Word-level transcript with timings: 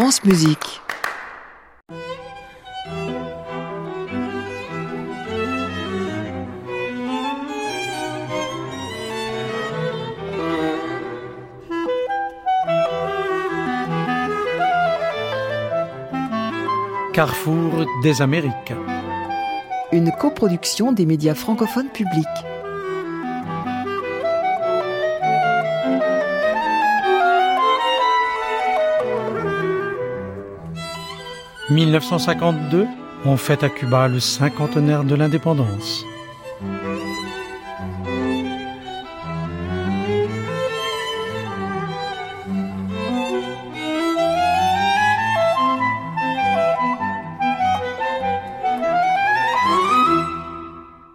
France 0.00 0.22
Musique. 0.22 0.80
Carrefour 17.12 17.84
des 18.04 18.22
Amériques. 18.22 18.52
Une 19.90 20.12
coproduction 20.12 20.92
des 20.92 21.06
médias 21.06 21.34
francophones 21.34 21.88
publics. 21.88 22.24
«1952, 31.70 32.86
on 33.26 33.36
fête 33.36 33.62
à 33.62 33.68
Cuba 33.68 34.08
le 34.08 34.20
cinquantenaire 34.20 35.04
de 35.04 35.14
l'indépendance. 35.14 36.06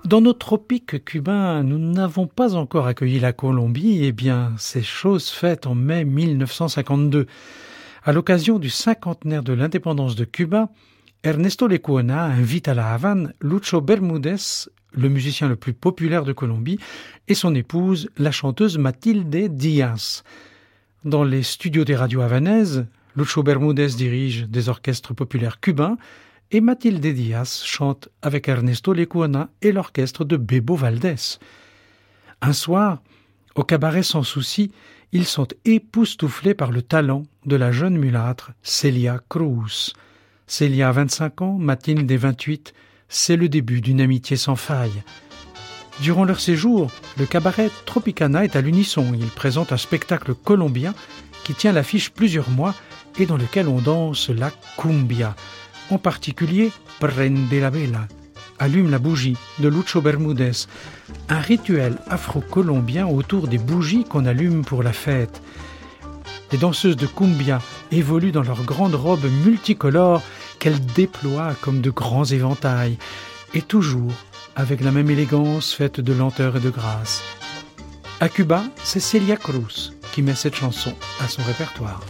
Dans 0.06 0.22
nos 0.22 0.34
tropiques 0.34 1.04
cubains, 1.04 1.64
nous 1.64 1.80
n'avons 1.80 2.28
pas 2.28 2.54
encore 2.54 2.86
accueilli 2.86 3.20
la 3.20 3.34
Colombie, 3.34 4.02
eh 4.04 4.12
bien, 4.12 4.52
c'est 4.60 4.84
chose 4.84 5.30
faite 5.30 5.66
en 5.66 5.74
mai 5.74 6.06
1952. 6.06 7.26
À 8.06 8.12
l'occasion 8.12 8.60
du 8.60 8.70
cinquantenaire 8.70 9.44
de 9.44 9.54
l'indépendance 9.54 10.18
de 10.18 10.26
Cuba, 10.26 10.68
Ernesto 11.24 11.68
Lecuona 11.68 12.26
invite 12.26 12.68
à 12.68 12.74
la 12.74 12.94
Havane 12.94 13.34
Lucho 13.40 13.80
Bermudez, 13.80 14.68
le 14.92 15.08
musicien 15.08 15.48
le 15.48 15.56
plus 15.56 15.72
populaire 15.72 16.26
de 16.26 16.34
Colombie, 16.34 16.80
et 17.30 17.34
son 17.34 17.56
épouse, 17.56 18.10
la 18.18 18.32
chanteuse 18.32 18.78
Matilde 18.78 19.56
Diaz. 19.56 20.24
Dans 21.06 21.24
les 21.24 21.44
studios 21.44 21.86
des 21.86 21.96
radios 21.96 22.20
havanaises, 22.20 22.88
Lucho 23.16 23.42
Bermudez 23.42 23.96
dirige 23.96 24.50
des 24.50 24.68
orchestres 24.68 25.16
populaires 25.16 25.62
cubains 25.62 25.96
et 26.52 26.60
Mathilde 26.60 27.08
Diaz 27.08 27.64
chante 27.64 28.10
avec 28.22 28.50
Ernesto 28.50 28.92
Lecuona 28.92 29.50
et 29.62 29.72
l'orchestre 29.72 30.26
de 30.26 30.36
Bebo 30.36 30.76
Valdés. 30.76 31.40
Un 32.42 32.54
soir, 32.54 33.02
au 33.56 33.64
cabaret 33.64 34.04
sans 34.04 34.24
souci, 34.24 34.74
ils 35.14 35.26
sont 35.26 35.48
époustouflés 35.64 36.56
par 36.56 36.72
le 36.72 36.82
talent 36.82 37.24
de 37.46 37.56
la 37.56 37.72
jeune 37.72 37.98
mulâtre 37.98 38.52
Celia 38.64 39.20
Cruz. 39.30 39.94
Celia 40.48 40.90
a 40.90 40.92
25 40.92 41.42
ans, 41.44 41.58
Mathilde 41.60 42.08
des 42.08 42.18
28, 42.18 42.74
c'est 43.10 43.36
le 43.36 43.48
début 43.48 43.80
d'une 43.80 44.02
amitié 44.02 44.36
sans 44.38 44.56
faille. 44.56 45.04
Durant 46.02 46.26
leur 46.26 46.40
séjour, 46.40 46.90
le 47.18 47.28
cabaret 47.28 47.70
Tropicana 47.86 48.44
est 48.44 48.56
à 48.56 48.62
l'unisson. 48.62 49.14
Il 49.14 49.28
présente 49.28 49.72
un 49.72 49.78
spectacle 49.78 50.34
colombien 50.34 50.96
qui 51.44 51.54
tient 51.54 51.72
l'affiche 51.72 52.10
plusieurs 52.10 52.50
mois 52.50 52.74
et 53.20 53.28
dans 53.28 53.38
lequel 53.38 53.68
on 53.68 53.80
danse 53.80 54.30
la 54.30 54.52
cumbia, 54.78 55.36
en 55.92 56.00
particulier 56.00 56.72
Prende 57.00 57.52
la 57.52 57.70
allume 58.64 58.90
la 58.90 58.98
bougie 58.98 59.36
de 59.60 59.68
Lucho 59.68 60.00
Bermudez, 60.00 60.68
un 61.28 61.40
rituel 61.40 61.98
afro-colombien 62.08 63.06
autour 63.06 63.50
des 63.50 63.58
bougies 63.58 64.06
qu'on 64.06 64.26
allume 64.26 64.64
pour 64.64 64.84
la 64.84 64.94
fête. 64.94 65.42
Les 66.52 66.58
danseuses 66.58 66.96
de 66.96 67.06
cumbia 67.06 67.60
évoluent 67.92 68.32
dans 68.32 68.42
leurs 68.42 68.64
grandes 68.64 68.96
robes 68.96 69.30
multicolores 69.46 70.22
qu'elles 70.60 70.86
déploient 70.96 71.56
comme 71.60 71.82
de 71.82 71.90
grands 71.90 72.24
éventails, 72.24 72.98
et 73.54 73.62
toujours 73.62 74.14
avec 74.56 74.80
la 74.80 74.92
même 74.92 75.10
élégance 75.10 75.74
faite 75.74 76.00
de 76.00 76.14
lenteur 76.14 76.56
et 76.56 76.62
de 76.62 76.70
grâce. 76.70 77.22
À 78.22 78.30
Cuba, 78.30 78.64
c'est 78.84 79.02
Celia 79.02 79.36
Cruz 79.36 79.92
qui 80.14 80.22
met 80.22 80.36
cette 80.36 80.56
chanson 80.56 80.94
à 81.20 81.28
son 81.28 81.42
répertoire. 81.44 82.02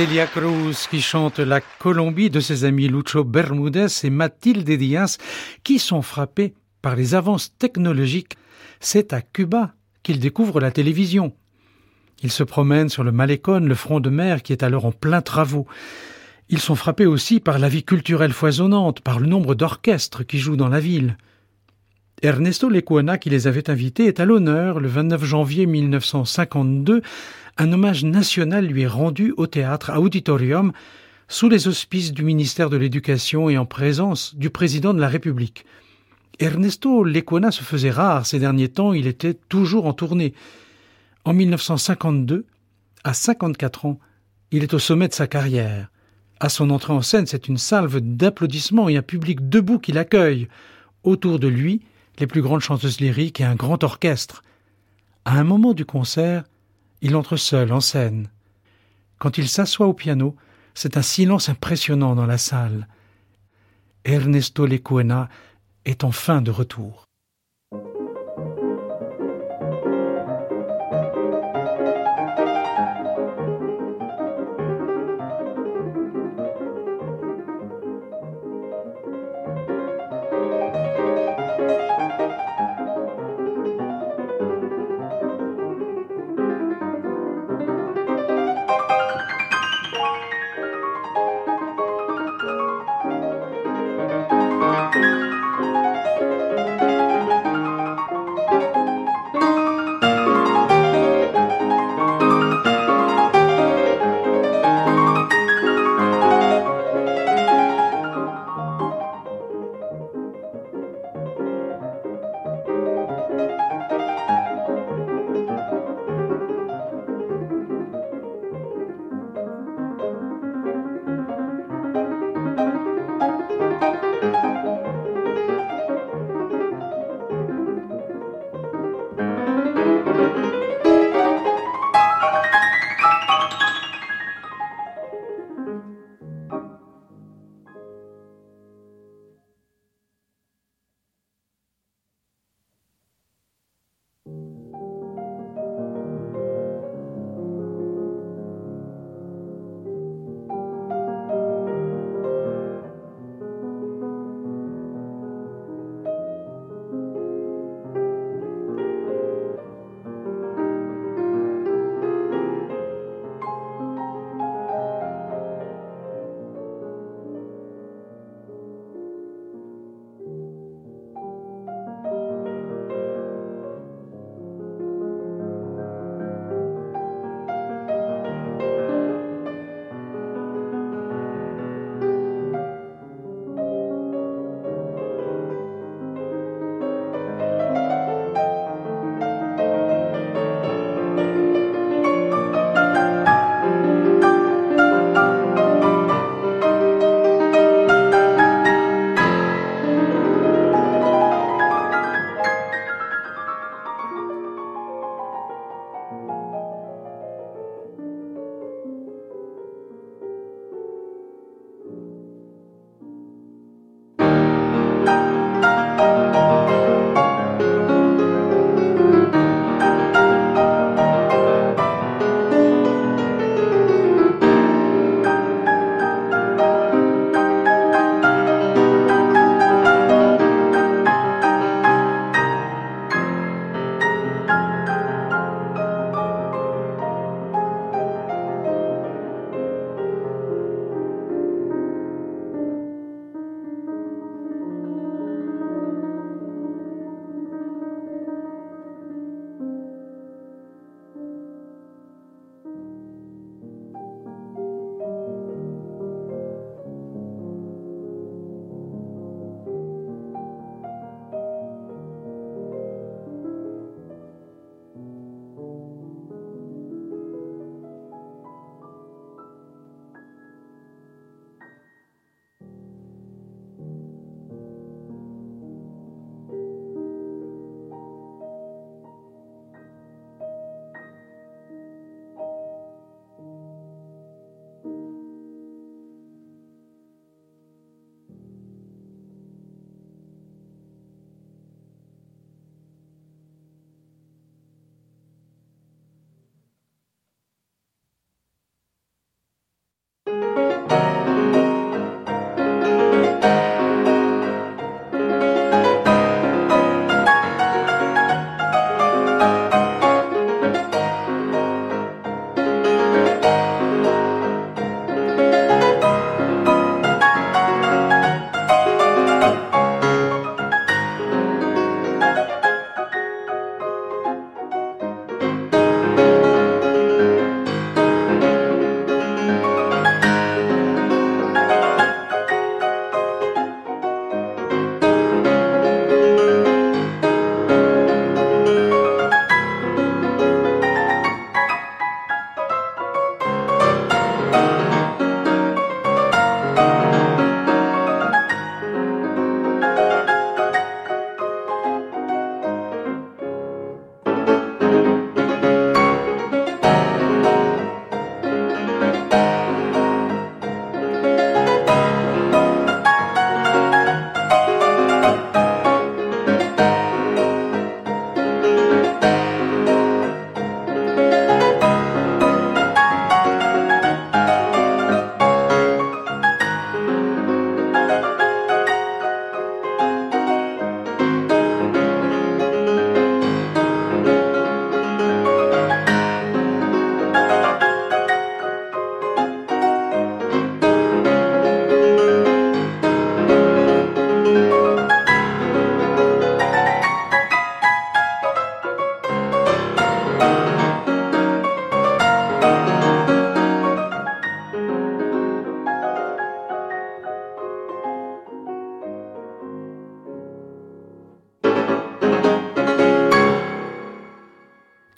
Celia 0.00 0.26
Cruz 0.26 0.86
qui 0.88 1.02
chante 1.02 1.40
la 1.40 1.60
Colombie 1.60 2.30
de 2.30 2.40
ses 2.40 2.64
amis 2.64 2.88
Lucho 2.88 3.22
Bermudez 3.22 3.88
et 4.02 4.08
Mathilde 4.08 4.70
Diaz 4.70 5.18
qui 5.62 5.78
sont 5.78 6.00
frappés 6.00 6.54
par 6.80 6.96
les 6.96 7.14
avances 7.14 7.54
technologiques. 7.58 8.38
C'est 8.80 9.12
à 9.12 9.20
Cuba 9.20 9.74
qu'il 10.02 10.18
découvre 10.18 10.58
la 10.58 10.70
télévision. 10.70 11.34
Ils 12.22 12.30
se 12.30 12.42
promènent 12.42 12.88
sur 12.88 13.04
le 13.04 13.12
Malecon, 13.12 13.60
le 13.60 13.74
front 13.74 14.00
de 14.00 14.08
mer 14.08 14.42
qui 14.42 14.54
est 14.54 14.62
alors 14.62 14.86
en 14.86 14.92
plein 14.92 15.20
travaux. 15.20 15.66
Ils 16.48 16.60
sont 16.60 16.76
frappés 16.76 17.04
aussi 17.04 17.38
par 17.38 17.58
la 17.58 17.68
vie 17.68 17.84
culturelle 17.84 18.32
foisonnante, 18.32 19.02
par 19.02 19.20
le 19.20 19.26
nombre 19.26 19.54
d'orchestres 19.54 20.24
qui 20.26 20.38
jouent 20.38 20.56
dans 20.56 20.70
la 20.70 20.80
ville. 20.80 21.18
Ernesto 22.22 22.70
Lecuona, 22.70 23.18
qui 23.18 23.28
les 23.28 23.46
avait 23.46 23.68
invités, 23.68 24.06
est 24.06 24.18
à 24.18 24.24
l'honneur 24.24 24.80
le 24.80 24.88
29 24.88 25.24
janvier 25.24 25.66
1952 25.66 27.02
un 27.58 27.72
hommage 27.72 28.04
national 28.04 28.66
lui 28.66 28.82
est 28.82 28.86
rendu 28.86 29.32
au 29.36 29.46
théâtre 29.46 29.92
Auditorium 29.98 30.72
sous 31.28 31.48
les 31.48 31.68
auspices 31.68 32.12
du 32.12 32.24
ministère 32.24 32.70
de 32.70 32.76
l'Éducation 32.76 33.48
et 33.48 33.58
en 33.58 33.66
présence 33.66 34.34
du 34.34 34.50
président 34.50 34.94
de 34.94 35.00
la 35.00 35.08
République. 35.08 35.64
Ernesto 36.40 37.04
Lecuona 37.04 37.50
se 37.50 37.62
faisait 37.62 37.90
rare 37.90 38.26
ces 38.26 38.38
derniers 38.38 38.68
temps, 38.68 38.92
il 38.92 39.06
était 39.06 39.34
toujours 39.34 39.86
en 39.86 39.92
tournée. 39.92 40.34
En 41.24 41.34
1952, 41.34 42.46
à 43.04 43.14
54 43.14 43.86
ans, 43.86 44.00
il 44.50 44.62
est 44.62 44.74
au 44.74 44.78
sommet 44.78 45.08
de 45.08 45.14
sa 45.14 45.26
carrière. 45.26 45.90
À 46.40 46.48
son 46.48 46.70
entrée 46.70 46.94
en 46.94 47.02
scène, 47.02 47.26
c'est 47.26 47.48
une 47.48 47.58
salve 47.58 48.00
d'applaudissements 48.00 48.88
et 48.88 48.96
un 48.96 49.02
public 49.02 49.48
debout 49.48 49.78
qui 49.78 49.92
l'accueille. 49.92 50.48
Autour 51.04 51.38
de 51.38 51.48
lui, 51.48 51.82
les 52.18 52.26
plus 52.26 52.42
grandes 52.42 52.62
chanteuses 52.62 53.00
lyriques 53.00 53.40
et 53.40 53.44
un 53.44 53.54
grand 53.54 53.84
orchestre. 53.84 54.42
À 55.26 55.38
un 55.38 55.44
moment 55.44 55.74
du 55.74 55.84
concert, 55.84 56.44
il 57.02 57.16
entre 57.16 57.36
seul 57.36 57.72
en 57.72 57.80
scène. 57.80 58.30
Quand 59.18 59.38
il 59.38 59.48
s'assoit 59.48 59.86
au 59.86 59.94
piano, 59.94 60.36
c'est 60.74 60.96
un 60.96 61.02
silence 61.02 61.48
impressionnant 61.48 62.14
dans 62.14 62.26
la 62.26 62.38
salle. 62.38 62.88
Ernesto 64.04 64.66
Lecuena 64.66 65.28
est 65.84 66.04
enfin 66.04 66.40
de 66.42 66.50
retour. 66.50 67.09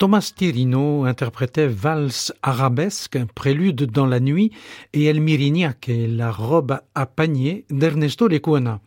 Thomas 0.03 0.33
Tirino 0.35 1.05
interprétait 1.05 1.69
Valse 1.69 2.33
arabesque, 2.43 3.17
prélude 3.35 3.85
dans 3.85 4.05
la 4.05 4.19
nuit, 4.19 4.51
et 4.91 5.05
El 5.05 5.21
Mirignac 5.21 5.89
la 5.89 6.29
robe 6.29 6.77
à 6.93 7.05
panier 7.05 7.63
d'Ernesto 7.69 8.27
Lecuona. 8.27 8.81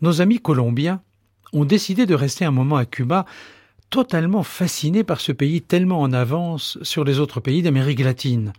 Nos 0.00 0.22
amis 0.22 0.38
colombiens 0.38 1.02
ont 1.52 1.66
décidé 1.66 2.06
de 2.06 2.14
rester 2.14 2.46
un 2.46 2.50
moment 2.50 2.76
à 2.76 2.86
Cuba, 2.86 3.26
totalement 3.90 4.44
fascinés 4.44 5.04
par 5.04 5.20
ce 5.20 5.30
pays 5.30 5.60
tellement 5.60 6.00
en 6.00 6.14
avance 6.14 6.78
sur 6.80 7.04
les 7.04 7.20
autres 7.20 7.40
pays 7.40 7.60
d'Amérique 7.60 8.00
latine. 8.00 8.54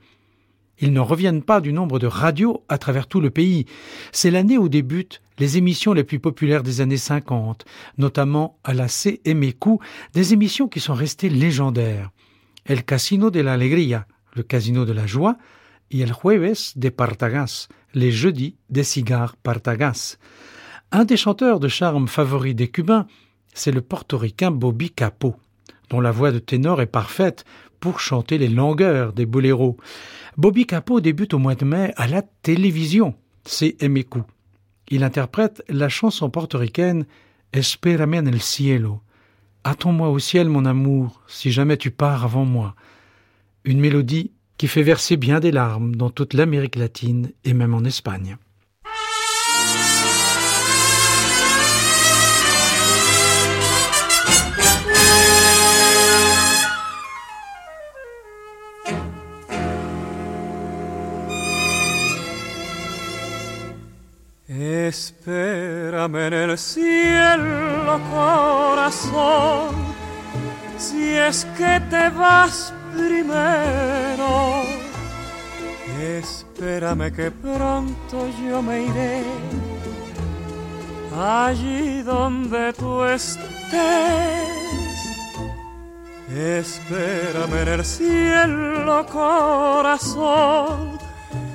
Ils 0.82 0.94
ne 0.94 1.00
reviennent 1.00 1.44
pas 1.44 1.62
du 1.62 1.74
nombre 1.74 2.00
de 2.00 2.08
radios 2.08 2.64
à 2.70 2.78
travers 2.78 3.08
tout 3.08 3.20
le 3.20 3.30
pays. 3.30 3.66
C'est 4.12 4.32
l'année 4.32 4.58
où 4.58 4.70
débutent 4.70 5.22
les 5.38 5.58
émissions 5.58 5.94
les 5.94 6.04
plus 6.04 6.20
populaires 6.20 6.64
des 6.64 6.82
années 6.82 6.98
50, 6.98 7.66
notamment 7.98 8.58
à 8.64 8.74
la 8.74 8.88
CMQ, 8.88 9.78
des 10.14 10.34
émissions 10.34 10.68
qui 10.68 10.80
sont 10.80 10.94
restées 10.94 11.30
légendaires. 11.30 12.12
El 12.66 12.84
Casino 12.84 13.30
de 13.32 13.40
la 13.40 13.54
Alegría, 13.54 14.08
le 14.34 14.44
casino 14.44 14.86
de 14.86 14.94
la 14.94 15.08
joie, 15.08 15.38
et 15.92 16.02
El 16.02 16.14
Jueves 16.14 16.74
de 16.76 16.90
Partagas, 16.90 17.68
les 17.94 18.12
jeudis 18.12 18.56
des 18.70 18.84
cigares 18.84 19.36
Partagas. 19.38 20.18
Un 20.92 21.06
des 21.06 21.18
chanteurs 21.18 21.60
de 21.60 21.68
charme 21.68 22.08
favoris 22.08 22.56
des 22.56 22.68
Cubains, 22.68 23.08
c'est 23.54 23.72
le 23.72 23.82
portoricain 23.82 24.52
Bobby 24.52 24.92
Capo, 24.92 25.36
dont 25.90 26.02
la 26.02 26.12
voix 26.12 26.32
de 26.32 26.40
ténor 26.40 26.82
est 26.82 26.88
parfaite 26.88 27.46
pour 27.80 28.00
chanter 28.00 28.38
les 28.38 28.50
longueurs 28.50 29.14
des 29.14 29.26
boléros. 29.26 29.78
Bobby 30.38 30.66
Capo 30.66 31.02
débute 31.02 31.34
au 31.34 31.40
mois 31.40 31.56
de 31.56 31.66
mai 31.66 31.94
à 31.98 32.08
la 32.08 32.22
télévision, 32.22 33.16
c'est 33.46 33.82
MQ. 33.82 34.22
Il 34.90 35.04
interprète 35.04 35.64
la 35.70 35.90
chanson 35.90 36.30
portoricaine 36.30 37.06
Espérame 37.52 38.14
en 38.16 38.26
el 38.28 38.42
cielo. 38.42 39.02
Attends-moi 39.64 40.10
au 40.10 40.20
ciel, 40.20 40.50
mon 40.50 40.66
amour, 40.66 41.22
si 41.28 41.52
jamais 41.52 41.78
tu 41.78 41.92
pars 41.92 42.24
avant 42.24 42.46
moi. 42.46 42.76
Une 43.66 43.80
mélodie 43.80 44.32
qui 44.58 44.68
fait 44.68 44.84
verser 44.84 45.18
bien 45.18 45.40
des 45.40 45.52
larmes 45.52 45.96
dans 45.96 46.10
toute 46.10 46.34
l'Amérique 46.34 46.76
latine 46.76 47.32
et 47.44 47.54
même 47.54 47.74
en 47.74 47.84
Espagne. 47.84 48.38
Espérame 64.90 66.16
en 66.16 66.34
el 66.34 66.58
cielo, 66.58 68.02
corazón, 68.12 69.76
si 70.80 71.14
es 71.14 71.46
que 71.56 71.80
te 71.92 72.10
vas 72.10 72.74
primero. 72.92 74.64
Espérame 76.02 77.12
que 77.12 77.30
pronto 77.30 78.28
yo 78.42 78.64
me 78.64 78.86
iré 78.86 79.24
allí 81.16 82.02
donde 82.02 82.74
tú 82.74 83.04
estés. 83.04 83.30
Espérame 86.34 87.62
en 87.62 87.68
el 87.68 87.86
cielo, 87.86 89.06
corazón, 89.06 90.98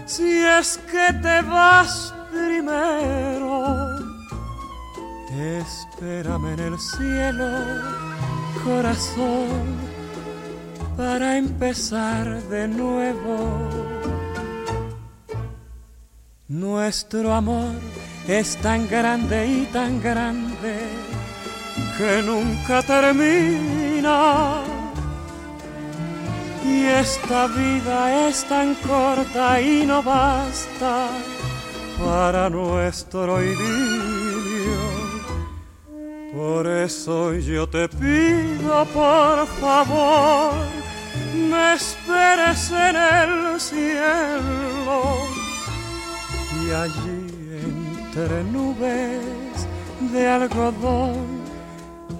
si 0.06 0.44
es 0.44 0.78
que 0.88 1.12
te 1.14 1.42
vas 1.42 2.13
primero. 2.64 3.97
Espérame 5.61 6.52
en 6.54 6.61
el 6.61 6.78
cielo, 6.78 7.49
corazón, 8.62 9.62
para 10.97 11.37
empezar 11.37 12.42
de 12.44 12.68
nuevo. 12.68 13.68
Nuestro 16.49 17.33
amor 17.33 17.75
es 18.28 18.56
tan 18.59 18.88
grande 18.88 19.47
y 19.47 19.66
tan 19.66 20.00
grande 20.00 20.78
que 21.99 22.23
nunca 22.23 22.83
termina. 22.83 24.62
Y 26.64 26.85
esta 26.85 27.47
vida 27.49 28.28
es 28.28 28.44
tan 28.44 28.75
corta 28.76 29.61
y 29.61 29.85
no 29.85 30.02
basta 30.02 31.09
para 31.98 32.50
nuestro 32.50 33.42
idilio. 33.42 34.94
Por 36.34 36.66
eso 36.66 37.32
yo 37.34 37.68
te 37.68 37.88
pido, 37.88 38.84
por 38.86 39.46
favor, 39.46 40.52
me 41.34 41.74
esperes 41.74 42.70
en 42.70 42.96
el 42.96 43.60
cielo. 43.60 45.02
Y 46.60 46.70
allí 46.72 47.34
entre 47.62 48.44
nubes 48.44 49.66
de 50.12 50.28
algodón 50.28 51.44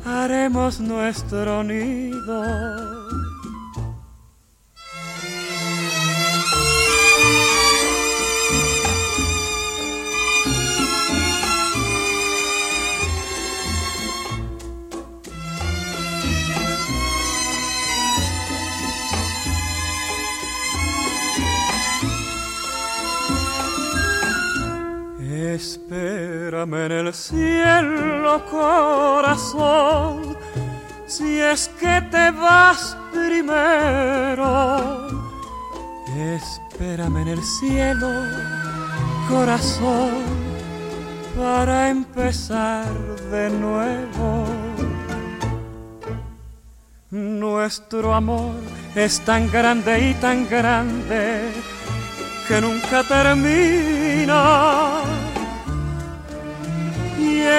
haremos 0.05 0.81
nuestro 0.81 1.65
nido 1.65 3.04
Espérame 25.55 26.87
en 26.87 26.93
el 26.93 27.15
cielo, 27.15 28.45
corazón, 28.51 30.37
si 31.07 31.39
es 31.39 31.71
que 31.79 32.03
te 32.11 32.33
vas 32.33 32.97
primero. 33.13 35.07
Espérame 36.17 37.19
en 37.19 37.29
el 37.29 37.43
cielo, 37.45 38.11
corazón, 39.29 40.25
para 41.37 41.89
empezar 41.89 42.93
de 43.31 43.51
nuevo. 43.51 44.47
Nuestro 47.11 48.13
amor 48.13 48.57
es 48.97 49.21
tan 49.21 49.49
grande 49.53 50.11
y 50.11 50.15
tan 50.15 50.49
grande 50.49 51.53
que 52.49 52.61
nunca 52.61 53.05
termina 53.05 55.05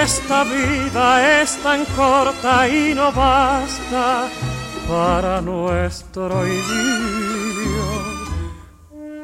esta 0.05 0.43
vida 0.43 1.41
es 1.41 1.57
tan 1.63 1.83
corta 1.95 2.69
y 2.69 2.93
no 2.93 3.11
basta 3.11 4.27
para 4.87 5.41
nuestro 5.41 6.45
idilio. 6.45 7.87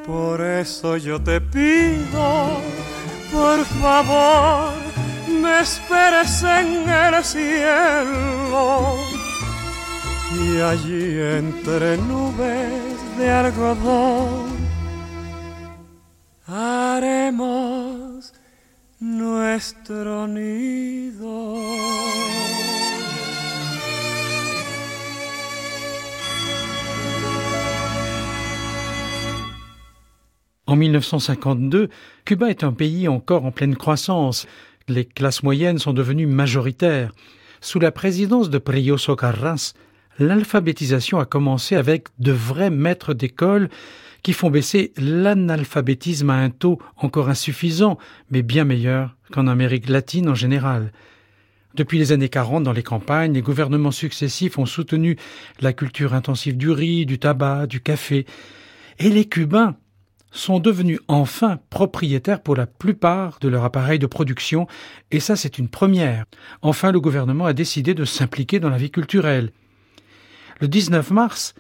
Por 0.07 0.41
eso 0.41 0.97
yo 0.97 1.21
te 1.21 1.39
pido, 1.39 2.57
por 3.31 3.63
favor, 3.79 4.73
me 5.27 5.59
esperes 5.59 6.41
en 6.41 6.89
el 6.89 7.23
cielo. 7.23 8.97
Y 10.33 10.59
allí 10.61 11.19
entre 11.38 11.97
nubes 11.97 13.17
de 13.19 13.29
algodón 13.29 14.50
haremos 16.47 17.90
nuestro 19.01 20.27
nido. 20.27 21.58
En 30.67 30.75
1952, 30.75 31.89
Cuba 32.24 32.50
est 32.50 32.63
un 32.63 32.72
pays 32.72 33.08
encore 33.08 33.46
en 33.46 33.51
pleine 33.51 33.75
croissance. 33.75 34.48
Les 34.88 35.05
classes 35.05 35.43
moyennes 35.43 35.79
sont 35.79 35.93
devenues 35.93 36.27
majoritaires. 36.27 37.12
Sous 37.60 37.79
la 37.79 37.91
présidence 37.91 38.50
de 38.50 38.60
Prio 38.60 38.98
Carras, 39.15 39.74
l'alphabétisation 40.20 41.20
a 41.20 41.25
commencé 41.25 41.75
avec 41.75 42.08
de 42.20 42.31
vrais 42.31 42.70
maîtres 42.70 43.13
d'école 43.13 43.70
qui 44.24 44.34
font 44.34 44.50
baisser 44.50 44.94
l'analphabétisme 44.98 46.30
à 46.30 46.36
un 46.36 46.50
taux 46.50 46.80
encore 46.98 47.30
insuffisant, 47.30 47.98
mais 48.30 48.42
bien 48.42 48.63
meilleur 48.63 49.16
qu'en 49.32 49.48
Amérique 49.48 49.90
latine 49.90 50.30
en 50.30 50.36
général. 50.36 50.92
Depuis 51.75 51.98
les 51.98 52.12
années 52.12 52.30
40, 52.30 52.63
dans 52.63 52.74
les 52.74 52.84
campagnes, 52.84 53.34
les 53.34 53.42
gouvernements 53.42 53.92
successifs 53.92 54.58
ont 54.58 54.66
soutenu 54.66 55.18
la 55.62 55.72
culture 55.72 56.13
intensive 56.13 56.58
du 56.58 56.70
riz, 56.70 57.06
du 57.06 57.18
tabac, 57.18 57.68
du 57.68 57.80
café, 57.80 58.25
et 59.00 59.10
les 59.10 59.25
Cubains 59.25 59.78
sont 60.32 60.60
devenus 60.60 61.00
enfin 61.08 61.60
propriétaires 61.70 62.42
pour 62.42 62.56
la 62.56 62.68
plupart 62.68 63.40
de 63.40 63.48
leur 63.48 63.63
appareil 63.63 64.00
de 64.00 64.06
production, 64.06 64.68
et 65.12 65.20
ça 65.20 65.36
c'est 65.36 65.58
une 65.58 65.70
première. 65.70 66.25
Enfin, 66.62 66.92
le 66.92 67.00
gouvernement 67.01 67.46
a 67.46 67.54
décidé 67.54 67.94
de 67.94 68.06
s'impliquer 68.06 68.60
dans 68.60 68.70
la 68.70 68.78
vie 68.78 68.92
culturelle. 68.92 69.51
Le 70.60 70.68
19 70.68 71.12
mars, 71.12 71.54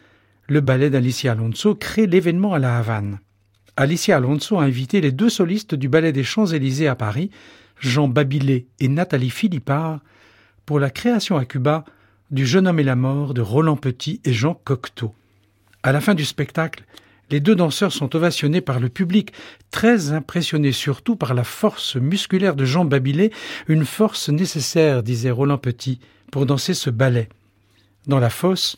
le 0.47 0.61
ballet 0.61 0.89
d'Alicia 0.89 1.31
Alonso 1.31 1.75
crée 1.75 2.07
l'événement 2.07 2.53
à 2.53 2.59
La 2.59 2.77
Havane. 2.77 3.19
Alicia 3.77 4.17
Alonso 4.17 4.59
a 4.59 4.63
invité 4.63 5.01
les 5.01 5.11
deux 5.11 5.29
solistes 5.29 5.75
du 5.75 5.87
ballet 5.87 6.11
des 6.11 6.23
Champs-Élysées 6.23 6.87
à 6.87 6.95
Paris, 6.95 7.31
Jean 7.79 8.07
Babilé 8.07 8.67
et 8.79 8.87
Nathalie 8.87 9.29
Philippard, 9.29 10.01
pour 10.65 10.79
la 10.79 10.89
création 10.89 11.37
à 11.37 11.45
Cuba 11.45 11.85
du 12.31 12.45
Jeune 12.45 12.67
homme 12.67 12.79
et 12.79 12.83
la 12.83 12.95
mort 12.95 13.33
de 13.33 13.41
Roland 13.41 13.77
Petit 13.77 14.21
et 14.23 14.33
Jean 14.33 14.53
Cocteau. 14.53 15.13
À 15.83 15.91
la 15.91 16.01
fin 16.01 16.13
du 16.13 16.25
spectacle, 16.25 16.83
les 17.29 17.39
deux 17.39 17.55
danseurs 17.55 17.93
sont 17.93 18.15
ovationnés 18.15 18.61
par 18.61 18.79
le 18.79 18.89
public, 18.89 19.31
très 19.71 20.11
impressionnés 20.11 20.73
surtout 20.73 21.15
par 21.15 21.33
la 21.33 21.45
force 21.45 21.95
musculaire 21.95 22.55
de 22.55 22.65
Jean 22.65 22.85
Babilé, 22.85 23.31
une 23.67 23.85
force 23.85 24.29
nécessaire, 24.29 25.01
disait 25.01 25.31
Roland 25.31 25.57
Petit, 25.57 25.99
pour 26.29 26.45
danser 26.45 26.73
ce 26.73 26.89
ballet. 26.89 27.29
Dans 28.05 28.19
la 28.19 28.29
fosse, 28.29 28.77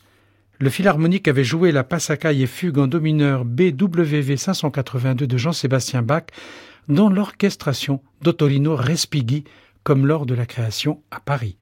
le 0.59 0.69
philharmonique 0.69 1.27
avait 1.27 1.43
joué 1.43 1.71
la 1.71 1.83
passacaille 1.83 2.43
et 2.43 2.47
fugue 2.47 2.77
en 2.77 2.87
do 2.87 2.99
mineur 2.99 3.45
BWV 3.45 4.37
582 4.37 5.27
de 5.27 5.37
Jean-Sébastien 5.37 6.01
Bach 6.01 6.25
dans 6.87 7.09
l'orchestration 7.09 8.01
d'Ottolino 8.21 8.75
Respighi, 8.75 9.43
comme 9.83 10.05
lors 10.05 10.25
de 10.25 10.35
la 10.35 10.45
création 10.45 11.01
à 11.11 11.19
Paris. 11.19 11.57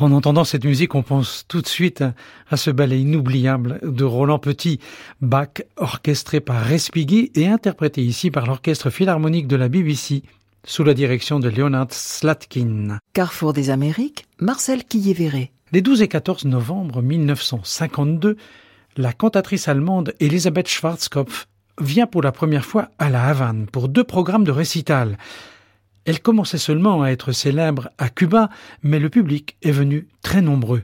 En 0.00 0.12
entendant 0.12 0.44
cette 0.44 0.64
musique, 0.64 0.94
on 0.94 1.02
pense 1.02 1.44
tout 1.46 1.60
de 1.60 1.66
suite 1.66 2.02
à 2.50 2.56
ce 2.56 2.70
ballet 2.70 3.02
inoubliable 3.02 3.80
de 3.82 4.02
Roland 4.02 4.38
Petit, 4.38 4.80
Bach, 5.20 5.60
orchestré 5.76 6.40
par 6.40 6.62
Respighi 6.62 7.30
et 7.34 7.46
interprété 7.48 8.00
ici 8.02 8.30
par 8.30 8.46
l'Orchestre 8.46 8.88
Philharmonique 8.88 9.46
de 9.46 9.56
la 9.56 9.68
BBC, 9.68 10.22
sous 10.64 10.84
la 10.84 10.94
direction 10.94 11.38
de 11.38 11.50
Leonard 11.50 11.88
Slatkin. 11.90 12.98
Carrefour 13.12 13.52
des 13.52 13.68
Amériques, 13.68 14.24
Marcel 14.38 14.84
Quillévéré. 14.84 15.52
Les 15.70 15.82
12 15.82 16.00
et 16.00 16.08
14 16.08 16.46
novembre 16.46 17.02
1952, 17.02 18.38
la 18.96 19.12
cantatrice 19.12 19.68
allemande 19.68 20.14
Elisabeth 20.18 20.68
Schwarzkopf 20.68 21.46
vient 21.78 22.06
pour 22.06 22.22
la 22.22 22.32
première 22.32 22.64
fois 22.64 22.88
à 22.98 23.10
La 23.10 23.24
Havane 23.24 23.66
pour 23.66 23.90
deux 23.90 24.04
programmes 24.04 24.44
de 24.44 24.50
récital. 24.50 25.18
Elle 26.04 26.20
commençait 26.20 26.58
seulement 26.58 27.02
à 27.02 27.10
être 27.10 27.32
célèbre 27.32 27.90
à 27.98 28.08
Cuba, 28.08 28.48
mais 28.82 28.98
le 28.98 29.10
public 29.10 29.56
est 29.62 29.70
venu 29.70 30.08
très 30.22 30.42
nombreux. 30.42 30.82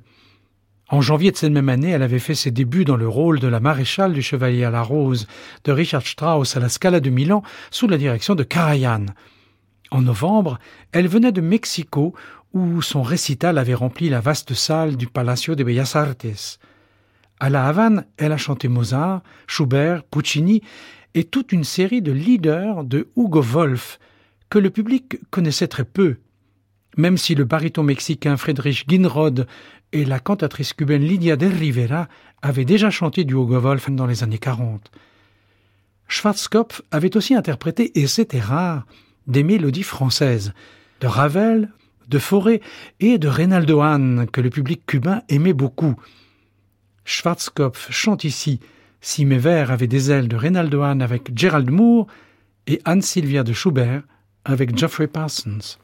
En 0.88 1.00
janvier 1.00 1.32
de 1.32 1.36
cette 1.36 1.52
même 1.52 1.68
année, 1.68 1.90
elle 1.90 2.02
avait 2.02 2.20
fait 2.20 2.36
ses 2.36 2.52
débuts 2.52 2.84
dans 2.84 2.96
le 2.96 3.08
rôle 3.08 3.40
de 3.40 3.48
la 3.48 3.58
maréchale 3.58 4.12
du 4.12 4.22
Chevalier 4.22 4.62
à 4.62 4.70
la 4.70 4.82
Rose 4.82 5.26
de 5.64 5.72
Richard 5.72 6.06
Strauss 6.06 6.56
à 6.56 6.60
la 6.60 6.68
Scala 6.68 7.00
de 7.00 7.10
Milan 7.10 7.42
sous 7.72 7.88
la 7.88 7.98
direction 7.98 8.36
de 8.36 8.44
Karajan. 8.44 9.06
En 9.90 10.02
novembre, 10.02 10.58
elle 10.92 11.08
venait 11.08 11.32
de 11.32 11.40
Mexico 11.40 12.14
où 12.52 12.82
son 12.82 13.02
récital 13.02 13.58
avait 13.58 13.74
rempli 13.74 14.08
la 14.08 14.20
vaste 14.20 14.54
salle 14.54 14.96
du 14.96 15.08
Palacio 15.08 15.56
de 15.56 15.64
Bellas 15.64 15.92
Artes. 15.94 16.60
À 17.40 17.50
La 17.50 17.66
Havane, 17.66 18.06
elle 18.16 18.32
a 18.32 18.36
chanté 18.36 18.68
Mozart, 18.68 19.22
Schubert, 19.46 20.04
Puccini 20.04 20.62
et 21.14 21.24
toute 21.24 21.52
une 21.52 21.64
série 21.64 22.00
de 22.00 22.12
leaders 22.12 22.84
de 22.84 23.08
Hugo 23.16 23.42
Wolf 23.42 23.98
que 24.48 24.58
le 24.58 24.70
public 24.70 25.18
connaissait 25.30 25.68
très 25.68 25.84
peu. 25.84 26.16
Même 26.96 27.18
si 27.18 27.34
le 27.34 27.44
baryton 27.44 27.82
mexicain 27.82 28.36
Friedrich 28.36 28.84
Ginrod 28.88 29.46
et 29.92 30.04
la 30.04 30.18
cantatrice 30.18 30.72
cubaine 30.72 31.02
Lydia 31.02 31.36
de 31.36 31.46
Rivera 31.46 32.08
avaient 32.42 32.64
déjà 32.64 32.90
chanté 32.90 33.24
du 33.24 33.34
Hugo 33.34 33.60
dans 33.88 34.06
les 34.06 34.22
années 34.22 34.38
40. 34.38 34.90
Schwarzkopf 36.08 36.82
avait 36.90 37.16
aussi 37.16 37.34
interprété, 37.34 37.98
et 37.98 38.06
c'était 38.06 38.40
rare, 38.40 38.86
des 39.26 39.42
mélodies 39.42 39.82
françaises, 39.82 40.52
de 41.00 41.06
Ravel, 41.06 41.70
de 42.08 42.18
Forêt 42.18 42.60
et 43.00 43.18
de 43.18 43.28
Reynaldo 43.28 43.80
Hahn, 43.80 44.26
que 44.30 44.40
le 44.40 44.50
public 44.50 44.86
cubain 44.86 45.22
aimait 45.28 45.52
beaucoup. 45.52 45.96
Schwarzkopf 47.04 47.90
chante 47.90 48.24
ici 48.24 48.60
Si 49.00 49.24
mes 49.24 49.38
vers 49.38 49.70
avaient 49.70 49.88
des 49.88 50.10
ailes 50.10 50.28
de 50.28 50.36
Reynaldo 50.36 50.82
Hahn 50.82 51.02
avec 51.02 51.36
Gerald 51.36 51.70
Moore 51.70 52.06
et 52.66 52.80
Anne 52.84 53.02
Sylvia 53.02 53.42
de 53.42 53.52
Schubert 53.52 54.02
avec 54.48 54.78
Geoffrey 54.78 55.08
Parsons. 55.08 55.76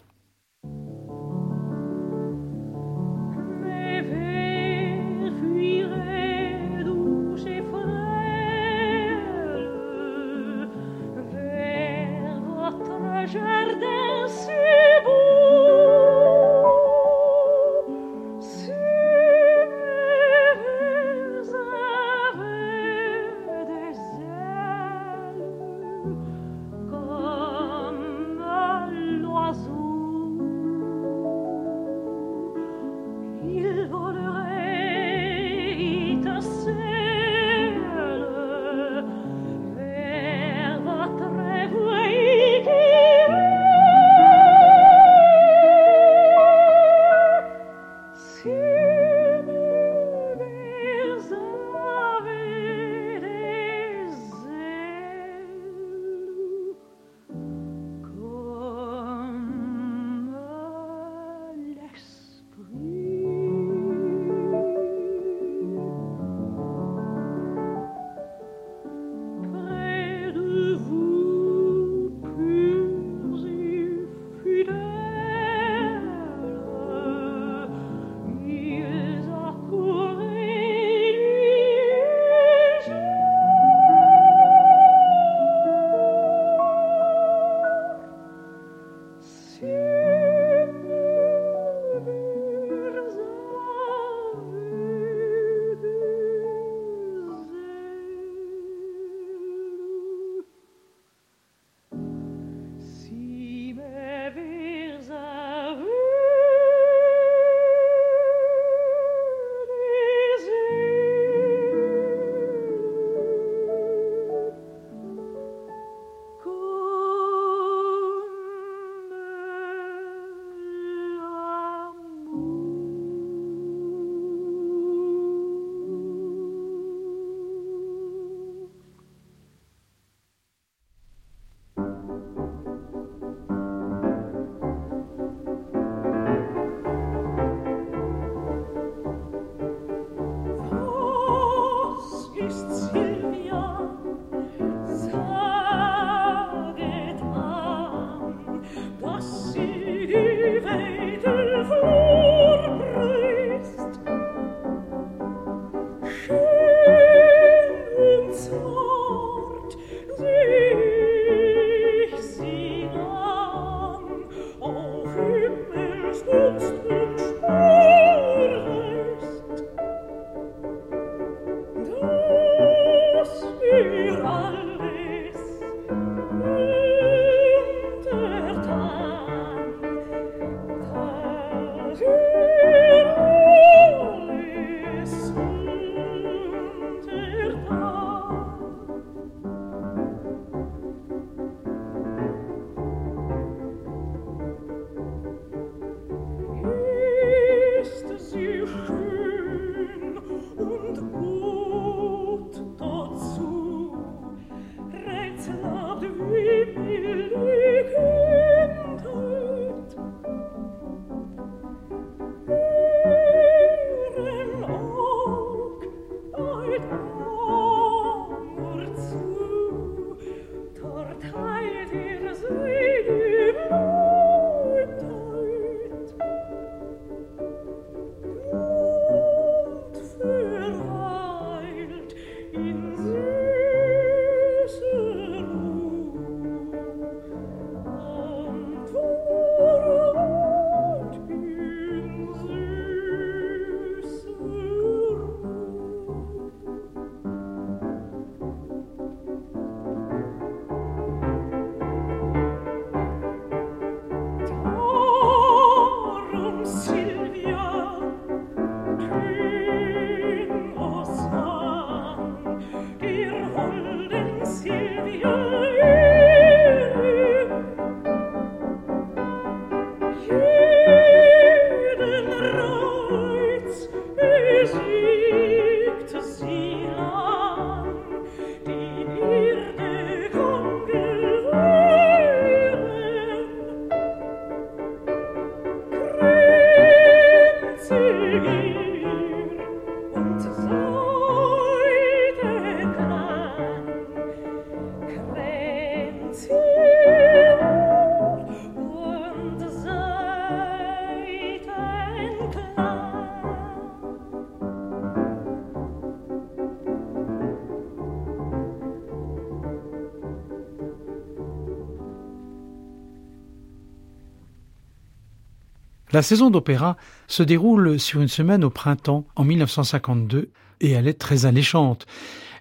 La 316.12 316.20
saison 316.20 316.51
d'opéra 316.51 316.98
se 317.27 317.42
déroule 317.42 317.98
sur 317.98 318.20
une 318.20 318.29
semaine 318.29 318.64
au 318.64 318.70
printemps 318.70 319.27
en 319.35 319.44
1952 319.44 320.51
et 320.83 320.90
elle 320.90 321.09
est 321.09 321.18
très 321.18 321.46
alléchante. 321.46 322.07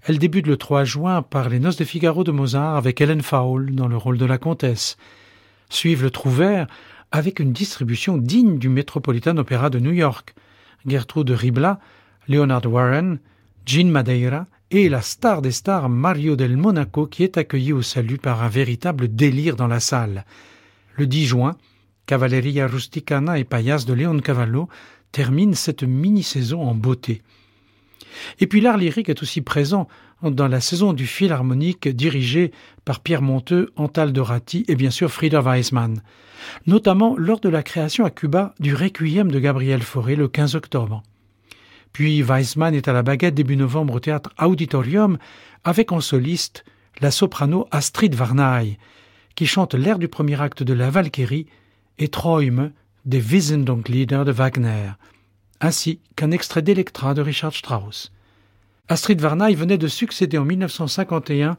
Elle 0.03 0.19
débute 0.19 0.47
le 0.47 0.55
3 0.55 0.85
juin 0.85 1.21
par 1.21 1.49
Les 1.49 1.59
Noces 1.59 1.75
de 1.75 1.83
Figaro 1.83 2.23
de 2.23 2.31
Mozart 2.31 2.77
avec 2.77 3.01
Helen 3.01 3.21
Fowle 3.21 3.75
dans 3.75 3.89
le 3.89 3.97
rôle 3.97 4.17
de 4.17 4.25
la 4.25 4.37
comtesse. 4.37 4.95
Suivent 5.69 6.03
le 6.03 6.11
Trouvert 6.11 6.67
avec 7.11 7.41
une 7.41 7.51
distribution 7.51 8.17
digne 8.17 8.57
du 8.57 8.69
Metropolitan 8.69 9.35
Opera 9.35 9.69
de 9.69 9.79
New 9.79 9.91
York. 9.91 10.33
Gertrude 10.85 11.31
Ribla, 11.31 11.79
Leonard 12.29 12.65
Warren, 12.65 13.19
Jean 13.65 13.91
Madeira 13.91 14.47
et 14.71 14.87
la 14.87 15.01
star 15.01 15.41
des 15.41 15.51
stars 15.51 15.89
Mario 15.89 16.37
del 16.37 16.55
Monaco 16.55 17.05
qui 17.05 17.23
est 17.23 17.37
accueilli 17.37 17.73
au 17.73 17.81
salut 17.81 18.17
par 18.17 18.43
un 18.43 18.49
véritable 18.49 19.13
délire 19.13 19.57
dans 19.57 19.67
la 19.67 19.81
salle. 19.81 20.23
Le 20.95 21.05
10 21.05 21.25
juin, 21.25 21.57
Cavalleria 22.11 22.67
Rusticana 22.67 23.39
et 23.39 23.45
Payas 23.45 23.85
de 23.87 23.93
Leon 23.93 24.19
Cavallo 24.19 24.67
terminent 25.13 25.53
cette 25.53 25.83
mini-saison 25.83 26.61
en 26.61 26.75
beauté. 26.75 27.21
Et 28.41 28.47
puis 28.47 28.59
l'art 28.59 28.75
lyrique 28.75 29.07
est 29.07 29.21
aussi 29.21 29.39
présent 29.39 29.87
dans 30.21 30.49
la 30.49 30.59
saison 30.59 30.91
du 30.91 31.07
Philharmonique 31.07 31.87
dirigé 31.87 32.51
par 32.83 32.99
Pierre 32.99 33.21
Monteux, 33.21 33.71
Antal 33.77 34.11
Dorati 34.11 34.65
et 34.67 34.75
bien 34.75 34.89
sûr 34.89 35.09
Frieder 35.09 35.39
Weissmann, 35.39 36.01
notamment 36.67 37.15
lors 37.17 37.39
de 37.39 37.47
la 37.47 37.63
création 37.63 38.03
à 38.03 38.09
Cuba 38.09 38.55
du 38.59 38.75
Requiem 38.75 39.31
de 39.31 39.39
Gabriel 39.39 39.81
Fauré 39.81 40.17
le 40.17 40.27
15 40.27 40.55
octobre. 40.55 41.03
Puis 41.93 42.21
Weissmann 42.21 42.75
est 42.75 42.89
à 42.89 42.93
la 42.93 43.03
baguette 43.03 43.35
début 43.35 43.55
novembre 43.55 43.93
au 43.93 43.99
théâtre 44.01 44.31
Auditorium 44.37 45.17
avec 45.63 45.93
en 45.93 46.01
soliste 46.01 46.65
la 46.99 47.09
soprano 47.09 47.69
Astrid 47.71 48.15
Varnay, 48.15 48.77
qui 49.35 49.45
chante 49.45 49.75
l'air 49.75 49.97
du 49.97 50.09
premier 50.09 50.41
acte 50.41 50.61
de 50.61 50.73
la 50.73 50.89
Valkyrie 50.89 51.47
et 51.99 52.07
Träume 52.07 52.71
des 53.05 53.21
Wiesendonklieder 53.21 54.23
de 54.25 54.31
Wagner, 54.31 54.91
ainsi 55.59 55.99
qu'un 56.15 56.31
extrait 56.31 56.61
d'Electra 56.61 57.13
de 57.13 57.21
Richard 57.21 57.53
Strauss. 57.53 58.11
Astrid 58.89 59.21
Varnay 59.21 59.55
venait 59.55 59.77
de 59.77 59.87
succéder 59.87 60.37
en 60.37 60.45
1951 60.45 61.57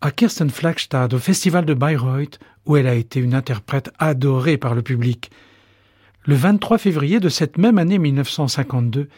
à 0.00 0.10
Kirsten 0.10 0.50
Flagstad 0.50 1.14
au 1.14 1.18
Festival 1.18 1.64
de 1.64 1.74
Bayreuth, 1.74 2.38
où 2.66 2.76
elle 2.76 2.86
a 2.86 2.94
été 2.94 3.20
une 3.20 3.34
interprète 3.34 3.90
adorée 3.98 4.56
par 4.56 4.74
le 4.74 4.82
public. 4.82 5.30
Le 6.24 6.34
23 6.34 6.78
février 6.78 7.20
de 7.20 7.28
cette 7.28 7.56
même 7.56 7.78
année 7.78 7.98
1952, 7.98 9.08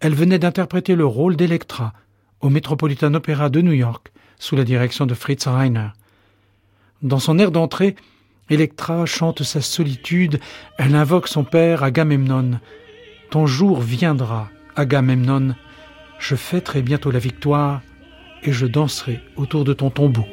elle 0.00 0.14
venait 0.14 0.38
d'interpréter 0.38 0.94
le 0.94 1.06
rôle 1.06 1.36
d'Electra 1.36 1.92
au 2.40 2.50
Metropolitan 2.50 3.14
Opera 3.14 3.50
de 3.50 3.60
New 3.60 3.72
York, 3.72 4.12
sous 4.38 4.56
la 4.56 4.64
direction 4.64 5.06
de 5.06 5.14
Fritz 5.14 5.46
Reiner. 5.46 5.88
Dans 7.02 7.18
son 7.18 7.38
air 7.38 7.50
d'entrée, 7.50 7.96
Electra 8.52 9.06
chante 9.06 9.44
sa 9.44 9.62
solitude, 9.62 10.38
elle 10.76 10.94
invoque 10.94 11.26
son 11.26 11.42
père 11.42 11.82
Agamemnon. 11.82 12.60
Ton 13.30 13.46
jour 13.46 13.80
viendra, 13.80 14.50
Agamemnon, 14.76 15.54
je 16.18 16.36
fêterai 16.36 16.82
bientôt 16.82 17.10
la 17.10 17.18
victoire 17.18 17.80
et 18.42 18.52
je 18.52 18.66
danserai 18.66 19.22
autour 19.36 19.64
de 19.64 19.72
ton 19.72 19.88
tombeau. 19.88 20.26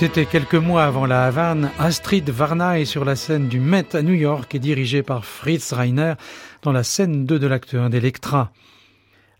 C'était 0.00 0.24
quelques 0.24 0.54
mois 0.54 0.84
avant 0.84 1.04
la 1.04 1.26
Havane, 1.26 1.70
Astrid 1.78 2.30
Varna 2.30 2.80
est 2.80 2.86
sur 2.86 3.04
la 3.04 3.16
scène 3.16 3.48
du 3.48 3.60
Met 3.60 3.94
à 3.94 4.00
New 4.00 4.14
York 4.14 4.54
et 4.54 4.58
dirigée 4.58 5.02
par 5.02 5.26
Fritz 5.26 5.74
Reiner 5.74 6.14
dans 6.62 6.72
la 6.72 6.84
scène 6.84 7.26
2 7.26 7.38
de 7.38 7.46
l'acte 7.46 7.74
1 7.74 7.90
d'Electra. 7.90 8.50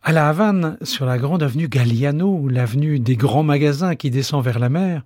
À 0.02 0.12
la 0.12 0.28
Havane, 0.28 0.76
sur 0.82 1.06
la 1.06 1.16
grande 1.16 1.42
avenue 1.42 1.66
Galliano, 1.66 2.46
l'avenue 2.46 2.98
des 2.98 3.16
grands 3.16 3.42
magasins 3.42 3.94
qui 3.94 4.10
descend 4.10 4.44
vers 4.44 4.58
la 4.58 4.68
mer, 4.68 5.00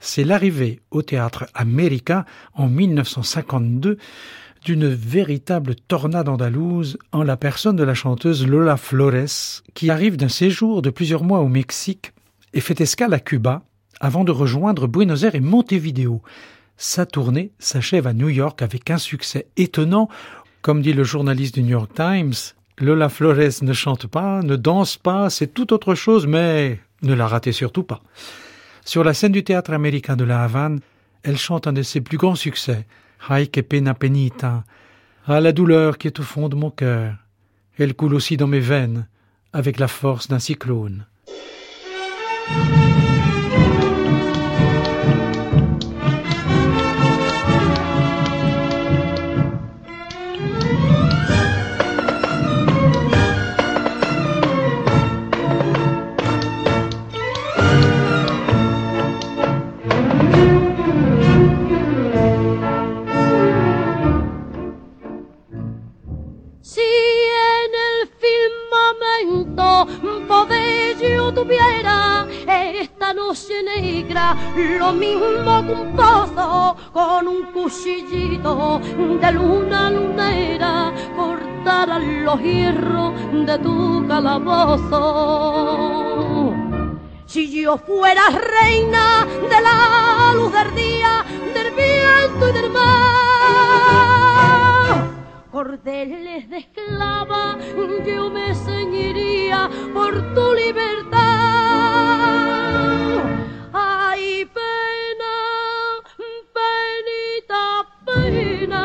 c'est 0.00 0.22
l'arrivée 0.22 0.80
au 0.90 1.00
théâtre 1.00 1.46
America 1.54 2.26
en 2.52 2.68
1952 2.68 3.96
d'une 4.66 4.86
véritable 4.86 5.76
tornade 5.76 6.28
andalouse 6.28 6.98
en 7.12 7.22
la 7.22 7.38
personne 7.38 7.76
de 7.76 7.84
la 7.84 7.94
chanteuse 7.94 8.46
Lola 8.46 8.76
Flores, 8.76 9.62
qui 9.72 9.88
arrive 9.88 10.18
d'un 10.18 10.28
séjour 10.28 10.82
de 10.82 10.90
plusieurs 10.90 11.24
mois 11.24 11.38
au 11.38 11.48
Mexique 11.48 12.12
et 12.52 12.60
fait 12.60 12.82
escale 12.82 13.14
à 13.14 13.18
Cuba 13.18 13.62
avant 14.00 14.24
de 14.24 14.32
rejoindre 14.32 14.86
Buenos 14.86 15.22
Aires 15.24 15.34
et 15.34 15.40
Montevideo. 15.40 16.22
Sa 16.76 17.04
tournée 17.06 17.52
s'achève 17.58 18.06
à 18.06 18.14
New 18.14 18.30
York 18.30 18.62
avec 18.62 18.90
un 18.90 18.98
succès 18.98 19.46
étonnant. 19.56 20.08
Comme 20.62 20.82
dit 20.82 20.94
le 20.94 21.04
journaliste 21.04 21.54
du 21.54 21.62
New 21.62 21.70
York 21.70 21.92
Times, 21.94 22.32
Lola 22.78 23.10
Flores 23.10 23.62
ne 23.62 23.72
chante 23.74 24.06
pas, 24.06 24.40
ne 24.42 24.56
danse 24.56 24.96
pas, 24.96 25.28
c'est 25.28 25.52
tout 25.52 25.72
autre 25.72 25.94
chose, 25.94 26.26
mais 26.26 26.80
ne 27.02 27.12
la 27.12 27.26
ratez 27.26 27.52
surtout 27.52 27.82
pas. 27.82 28.00
Sur 28.84 29.04
la 29.04 29.12
scène 29.12 29.32
du 29.32 29.44
théâtre 29.44 29.72
américain 29.72 30.16
de 30.16 30.24
la 30.24 30.42
Havane, 30.42 30.80
elle 31.22 31.36
chante 31.36 31.66
un 31.66 31.74
de 31.74 31.82
ses 31.82 32.00
plus 32.00 32.16
grands 32.16 32.34
succès, 32.34 32.86
Ay 33.28 33.48
que 33.48 33.60
pena 33.60 33.92
penita, 33.92 34.64
à 35.26 35.40
la 35.40 35.52
douleur 35.52 35.98
qui 35.98 36.06
est 36.06 36.18
au 36.18 36.22
fond 36.22 36.48
de 36.48 36.56
mon 36.56 36.70
cœur. 36.70 37.14
Elle 37.78 37.94
coule 37.94 38.14
aussi 38.14 38.38
dans 38.38 38.46
mes 38.46 38.60
veines, 38.60 39.06
avec 39.52 39.78
la 39.78 39.88
force 39.88 40.28
d'un 40.28 40.38
cyclone. 40.38 41.04
Lo 74.78 74.92
mismo 74.92 75.66
que 75.66 75.72
un 75.72 75.96
pozo 75.96 76.76
con 76.92 77.28
un 77.28 77.42
cuchillito 77.52 78.80
de 79.20 79.32
luna 79.32 79.90
lunera 79.90 80.92
cortarán 81.16 82.24
los 82.24 82.40
hierros 82.40 83.14
de 83.32 83.58
tu 83.58 84.06
calabozo. 84.06 85.00
Si 87.26 87.62
yo 87.62 87.76
fuera 87.78 88.22
reina 88.30 89.26
de 89.48 89.60
la 89.60 90.32
luz 90.34 90.52
del 90.52 90.74
día, 90.74 91.24
del 91.54 91.70
viento 91.72 92.48
y 92.48 92.52
del 92.52 92.70
mar, 92.70 92.90
cordeles 95.52 96.48
de 96.50 96.58
esclava, 96.58 97.58
yo 98.04 98.30
me 98.30 98.54
ceñiría 98.54 99.68
por 99.94 100.34
tu 100.34 100.54
libertad. 100.54 102.49
Ay, 103.72 104.44
pena, 104.46 105.34
penita, 106.56 107.62
pena, 108.06 108.84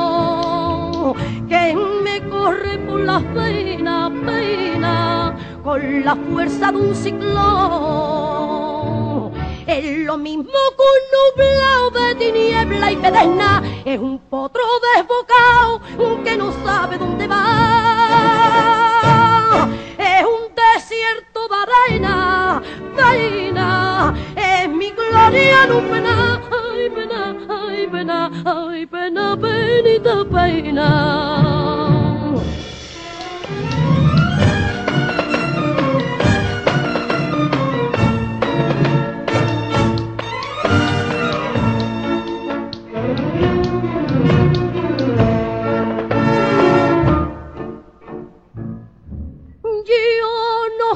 que 1.49 1.61
me 2.03 2.15
corre 2.29 2.77
por 2.79 2.99
la 2.99 3.19
pena, 3.33 4.11
pena, 4.25 5.35
con 5.63 6.03
la 6.03 6.15
fuerza 6.15 6.71
de 6.71 6.77
un 6.77 6.95
ciclón. 6.95 8.25
Es 9.67 9.97
lo 10.05 10.17
mismo 10.17 10.43
que 10.77 10.83
un 10.93 11.01
nublado 11.15 11.89
de 11.91 12.15
tiniebla 12.15 12.91
y 12.91 12.95
pedena, 12.97 13.63
es 13.83 13.99
un 13.99 14.19
potro 14.19 14.61
desbocado 14.95 15.81
que 16.23 16.37
no 16.37 16.51
sabe 16.63 16.97
dónde 16.97 17.27
va. 17.27 18.74
Es 20.85 20.91
un 20.91 20.97
desierto 20.97 21.47
de 21.47 21.55
arena, 21.55 22.61
peina, 22.95 24.13
es 24.35 24.69
mi 24.69 24.91
gloria 24.91 25.65
no 25.67 25.79
pena, 25.89 26.39
ay 26.51 26.89
pena, 26.89 27.35
ay 27.43 27.87
pena, 27.89 28.31
ay 28.45 28.85
pena, 28.85 29.35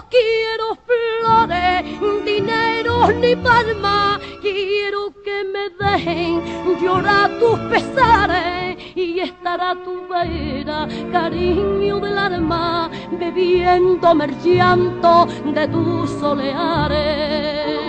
penita 0.09 0.75
peina. 0.87 1.79
ni 3.19 3.35
palma, 3.35 4.19
quiero 4.41 5.13
que 5.23 5.43
me 5.53 5.69
dejen 5.69 6.41
llorar 6.81 7.29
tus 7.39 7.59
pesares 7.71 8.77
y 8.95 9.19
estará 9.19 9.75
tu 9.83 10.07
vera, 10.07 10.87
cariño 11.11 11.99
del 11.99 12.17
alma, 12.17 12.89
bebiendo 13.11 14.11
el 14.11 15.53
de 15.53 15.67
tus 15.67 16.09
soleares. 16.11 17.79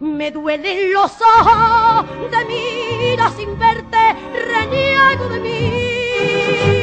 Me 0.00 0.30
duelen 0.30 0.92
los 0.92 1.12
ojos 1.20 2.06
de 2.30 2.44
mira 2.44 3.30
sin 3.30 3.58
verte, 3.58 4.16
reniego 4.32 5.28
de 5.28 5.40
mí 5.40 6.75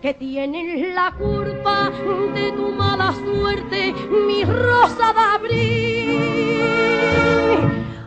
que 0.00 0.14
tienen 0.14 0.94
la 0.94 1.12
culpa 1.12 1.90
de 2.34 2.52
tu 2.52 2.72
mala 2.72 3.12
suerte, 3.12 3.92
mi 4.26 4.44
rosa 4.44 5.12
de 5.12 5.20
abril. 5.36 6.18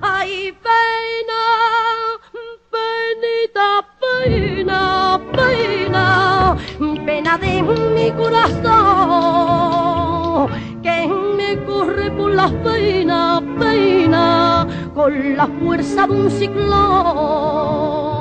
Ay, 0.02 0.52
pena, 0.64 1.41
penita, 2.72 3.86
pena, 4.02 5.20
pena, 5.34 6.58
pena 7.06 7.38
de 7.38 7.62
mi 7.62 8.12
corazón, 8.12 8.72
que 10.82 11.08
me 11.38 11.64
corre 11.66 12.10
por 12.12 12.32
las 12.34 12.52
penas, 12.52 13.44
pena, 13.60 14.68
con 14.96 15.38
la 15.38 15.46
fuerza 15.46 16.08
de 16.08 16.14
un 16.14 16.32
ciclón. 16.32 18.12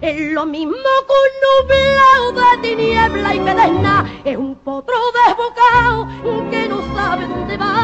Es 0.00 0.32
lo 0.32 0.46
mismo 0.46 0.76
un 0.76 1.30
nublado 1.42 2.32
de 2.32 2.58
tiniebla 2.62 3.34
y 3.34 3.40
pedena, 3.40 4.04
es 4.24 4.36
un 4.36 4.54
potro 4.54 4.94
desbocado 5.26 6.06
que 6.50 6.68
no 6.68 6.80
sabe 6.94 7.26
dónde 7.26 7.56
va. 7.56 7.74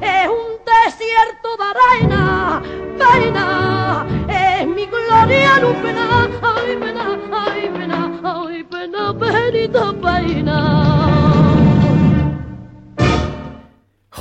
Es 0.00 0.28
un 0.28 0.60
desierto 0.64 1.56
de 1.56 1.64
arena, 1.74 2.62
pena, 2.96 4.06
es 4.28 4.64
mi 4.68 4.86
gloria 4.86 5.58
no 5.58 5.72
pena, 5.82 6.28
ay 6.40 6.76
pena, 6.76 7.18
ay 7.32 7.68
pena, 7.76 8.20
ay 8.22 8.62
pena, 8.62 9.12
penita 9.12 9.92
pena. 9.92 11.03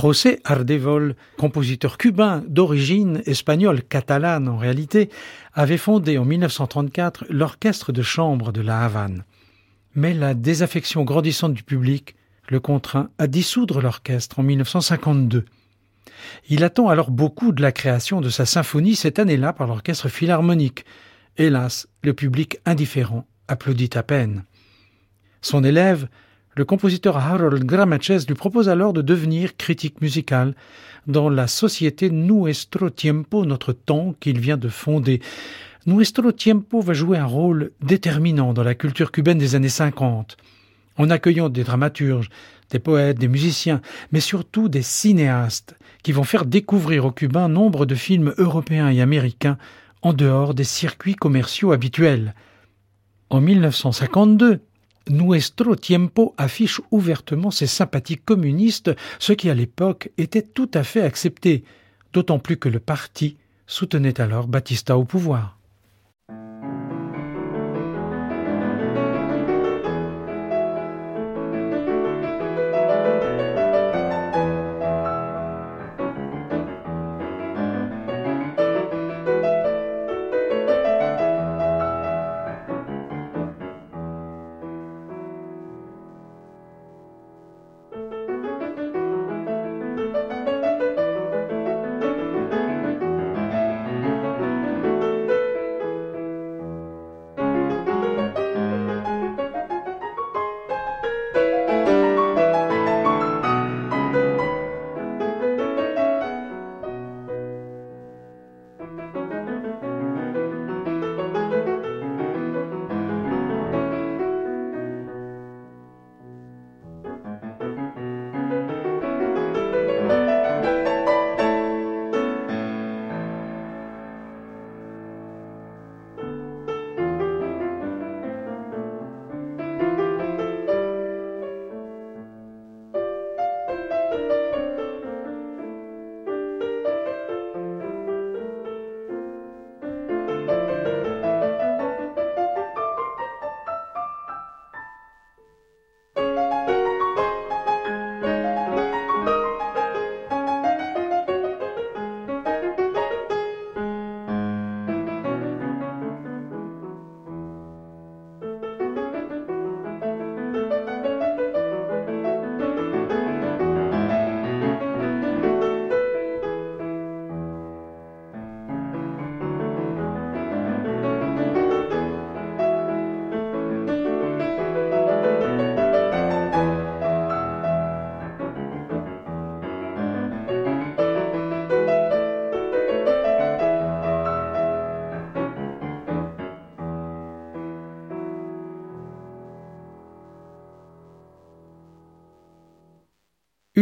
José 0.04 0.42
Ardevol, 0.44 1.16
compositeur 1.38 1.98
cubain 1.98 2.44
d'origine 2.46 3.22
espagnole 3.26 3.82
catalane 3.82 4.50
en 4.50 4.58
réalité, 4.58 5.10
avait 5.54 5.78
fondé 5.78 6.18
en 6.18 6.26
1934 6.26 7.28
l'orchestre 7.30 7.94
de 7.94 8.02
chambre 8.02 8.52
de 8.52 8.60
la 8.60 8.82
Havane. 8.82 9.24
Mais 9.96 10.14
la 10.14 10.34
désaffection 10.34 11.06
grandissante 11.06 11.54
du 11.54 11.64
public 11.64 12.18
le 12.50 12.60
contraint 12.60 13.12
à 13.18 13.28
dissoudre 13.28 13.80
l'orchestre 13.80 14.40
en 14.40 14.44
1952. 14.44 15.46
Il 16.50 16.66
attend 16.66 16.90
alors 16.90 17.10
beaucoup 17.10 17.54
de 17.54 17.62
la 17.62 17.72
création 17.72 18.20
de 18.20 18.30
sa 18.30 18.46
symphonie 18.46 18.98
cette 18.98 19.20
année-là 19.20 19.54
par 19.54 19.68
l'orchestre 19.68 20.10
philharmonique. 20.10 20.84
Hélas, 21.38 21.88
le 22.04 22.14
public 22.14 22.58
indifférent 22.66 23.26
applaudit 23.48 23.92
à 23.96 24.04
peine. 24.04 24.44
Son 25.42 25.64
élève, 25.64 26.10
le 26.56 26.66
compositeur 26.66 27.18
Harold 27.18 27.64
Gramaches 27.64 28.28
lui 28.28 28.36
propose 28.36 28.70
alors 28.70 28.94
de 28.94 29.02
devenir 29.02 29.58
critique 29.58 30.02
musical 30.02 30.54
dans 31.08 31.30
la 31.30 31.48
société 31.48 32.10
Nuestro 32.10 32.90
Tiempo, 32.90 33.46
notre 33.46 33.74
temps 33.74 34.14
qu'il 34.20 34.40
vient 34.40 34.58
de 34.58 34.70
fonder. 34.70 35.22
Nuestro 35.86 36.32
Tiempo 36.32 36.80
va 36.80 36.94
jouer 36.94 37.18
un 37.18 37.26
rôle 37.26 37.72
déterminant 37.82 38.54
dans 38.54 38.64
la 38.64 38.76
culture 38.76 39.12
cubaine 39.12 39.38
des 39.38 39.56
années 39.56 39.70
50. 39.70 40.38
en 40.98 41.10
accueillant 41.10 41.50
des 41.50 41.64
dramaturges, 41.64 42.30
des 42.70 42.78
poètes, 42.78 43.18
des 43.18 43.28
musiciens, 43.28 43.82
mais 44.12 44.20
surtout 44.20 44.70
des 44.70 44.84
cinéastes, 44.84 45.76
qui 46.04 46.12
vont 46.12 46.24
faire 46.24 46.46
découvrir 46.46 47.06
aux 47.06 47.12
Cubains 47.12 47.50
nombre 47.50 47.88
de 47.88 47.96
films 47.96 48.36
européens 48.38 48.92
et 48.92 49.02
américains 49.02 49.58
en 50.04 50.14
dehors 50.14 50.54
des 50.54 50.64
circuits 50.64 51.16
commerciaux 51.16 51.72
habituels. 51.72 52.36
En 53.32 53.42
1952, 53.42 54.60
Nuestro 55.10 55.76
Tiempo 55.76 56.34
affiche 56.38 56.82
ouvertement 56.92 57.52
ses 57.52 57.68
sympathies 57.68 58.18
communistes, 58.18 58.92
ce 59.20 59.34
qui 59.34 59.50
à 59.50 59.54
l'époque 59.54 60.10
était 60.18 60.42
tout 60.42 60.70
à 60.74 60.84
fait 60.84 61.02
accepté, 61.02 61.64
d'autant 62.14 62.40
plus 62.40 62.58
que 62.58 62.70
le 62.70 62.80
parti 62.80 63.38
soutenait 63.68 64.22
alors 64.22 64.48
Batista 64.48 64.98
au 64.98 65.04
pouvoir. 65.04 65.58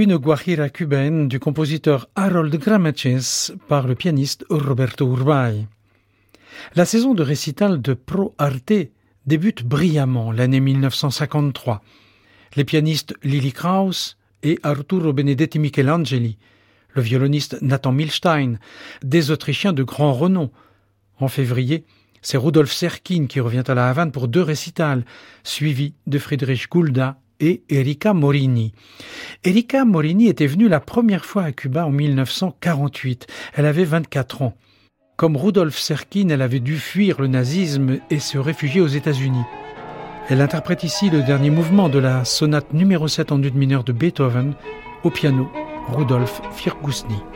Une 0.01 0.17
guajira 0.17 0.69
cubaine 0.69 1.27
du 1.27 1.39
compositeur 1.39 2.09
Harold 2.15 2.55
Gramaches 2.55 3.51
par 3.67 3.85
le 3.85 3.93
pianiste 3.93 4.43
Roberto 4.49 5.07
Urbay. 5.07 5.67
La 6.73 6.85
saison 6.85 7.13
de 7.13 7.21
récital 7.21 7.83
de 7.83 7.93
Pro 7.93 8.33
Arte 8.39 8.73
débute 9.27 9.63
brillamment 9.63 10.31
l'année 10.31 10.59
1953. 10.59 11.83
Les 12.55 12.63
pianistes 12.63 13.13
Lily 13.21 13.53
Krauss 13.53 14.17
et 14.41 14.57
Arturo 14.63 15.13
Benedetti 15.13 15.59
Michelangeli, 15.59 16.39
le 16.95 17.01
violoniste 17.03 17.61
Nathan 17.61 17.91
Milstein, 17.91 18.57
des 19.03 19.29
Autrichiens 19.29 19.73
de 19.73 19.83
grand 19.83 20.13
renom. 20.13 20.49
En 21.19 21.27
février, 21.27 21.85
c'est 22.23 22.37
Rudolf 22.37 22.71
Serkin 22.71 23.27
qui 23.27 23.39
revient 23.39 23.63
à 23.67 23.75
la 23.75 23.87
Havane 23.87 24.11
pour 24.11 24.27
deux 24.27 24.41
récitals, 24.41 25.05
suivi 25.43 25.93
de 26.07 26.17
Friedrich 26.17 26.71
Gulda 26.71 27.20
et 27.41 27.63
Erika 27.69 28.13
Morini. 28.13 28.71
Erika 29.43 29.83
Morini 29.83 30.27
était 30.27 30.47
venue 30.47 30.69
la 30.69 30.79
première 30.79 31.25
fois 31.25 31.43
à 31.43 31.51
Cuba 31.51 31.85
en 31.85 31.91
1948. 31.91 33.27
Elle 33.55 33.65
avait 33.65 33.83
24 33.83 34.43
ans. 34.43 34.53
Comme 35.17 35.35
Rudolf 35.35 35.77
Serkin, 35.77 36.29
elle 36.29 36.41
avait 36.41 36.59
dû 36.59 36.77
fuir 36.77 37.19
le 37.19 37.27
nazisme 37.27 37.99
et 38.09 38.19
se 38.19 38.37
réfugier 38.37 38.81
aux 38.81 38.87
États-Unis. 38.87 39.43
Elle 40.29 40.41
interprète 40.41 40.83
ici 40.83 41.09
le 41.09 41.23
dernier 41.23 41.49
mouvement 41.49 41.89
de 41.89 41.99
la 41.99 42.23
sonate 42.23 42.73
numéro 42.73 43.07
7 43.07 43.31
en 43.31 43.43
une 43.43 43.57
mineure 43.57 43.83
de 43.83 43.91
Beethoven 43.91 44.53
au 45.03 45.09
piano 45.09 45.51
Rudolf 45.89 46.41
Firgusny. 46.53 47.30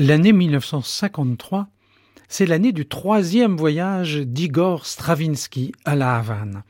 L'année 0.00 0.32
1953, 0.32 1.66
c'est 2.28 2.46
l'année 2.46 2.70
du 2.70 2.86
troisième 2.86 3.56
voyage 3.56 4.18
d'Igor 4.18 4.86
Stravinsky 4.86 5.72
à 5.84 5.96
la 5.96 6.14
Havane. 6.14 6.62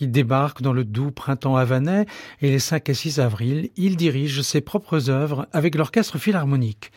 Il 0.00 0.10
débarque 0.10 0.62
dans 0.62 0.72
le 0.72 0.82
doux 0.82 1.10
printemps 1.10 1.56
havanais 1.56 2.06
et 2.40 2.48
les 2.48 2.58
5 2.58 2.88
et 2.88 2.94
6 2.94 3.20
avril, 3.20 3.68
il 3.76 3.98
dirige 3.98 4.40
ses 4.40 4.62
propres 4.62 5.10
œuvres 5.10 5.46
avec 5.52 5.74
l'orchestre 5.74 6.16
philharmonique. 6.16 6.92